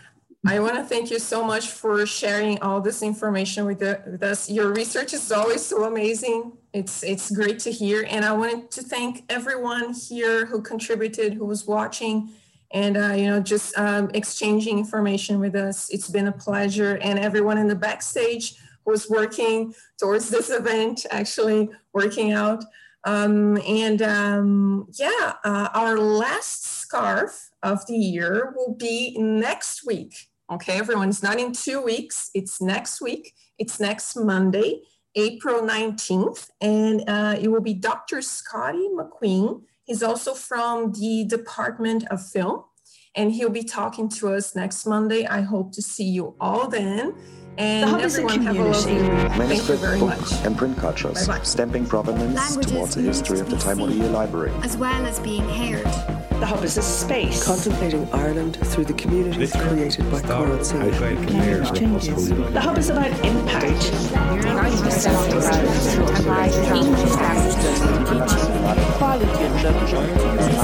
[0.45, 4.21] I want to thank you so much for sharing all this information with, the, with,
[4.21, 4.49] us.
[4.49, 6.53] Your research is always so amazing.
[6.73, 11.45] It's it's great to hear, and I wanted to thank everyone here who contributed, who
[11.45, 12.29] was watching,
[12.71, 15.89] and uh, you know just um, exchanging information with us.
[15.89, 21.05] It's been a pleasure, and everyone in the backstage who was working towards this event,
[21.09, 22.63] actually working out.
[23.07, 30.13] Um, and um, yeah, uh, our last scarf of the year will be next week.
[30.51, 33.33] Okay, everyone, it's not in two weeks, it's next week.
[33.57, 34.81] It's next Monday,
[35.15, 38.21] April 19th, and uh, it will be Dr.
[38.21, 39.61] Scotty McQueen.
[39.85, 42.65] He's also from the Department of Film,
[43.15, 45.25] and he'll be talking to us next Monday.
[45.25, 47.15] I hope to see you all then.
[47.57, 49.37] And the everyone have a week.
[49.37, 50.31] Manuscript, book, much.
[50.45, 51.43] and print cultures, Bye-bye.
[51.43, 53.97] stamping provenance Languages towards the history of the be Time seen.
[53.97, 54.51] Year Library.
[54.63, 56.16] as well as being heard.
[56.39, 57.43] The hub is a space.
[57.43, 60.77] Contemplating Ireland through the communities created by Coral Sea.
[60.77, 62.29] The changes.
[62.29, 63.91] The hub is about impact.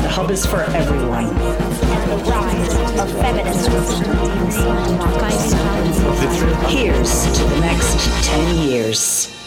[0.04, 1.28] The hub is for everyone.
[1.28, 3.74] the rise of feminism.
[6.70, 9.43] Here's to the next 10 years.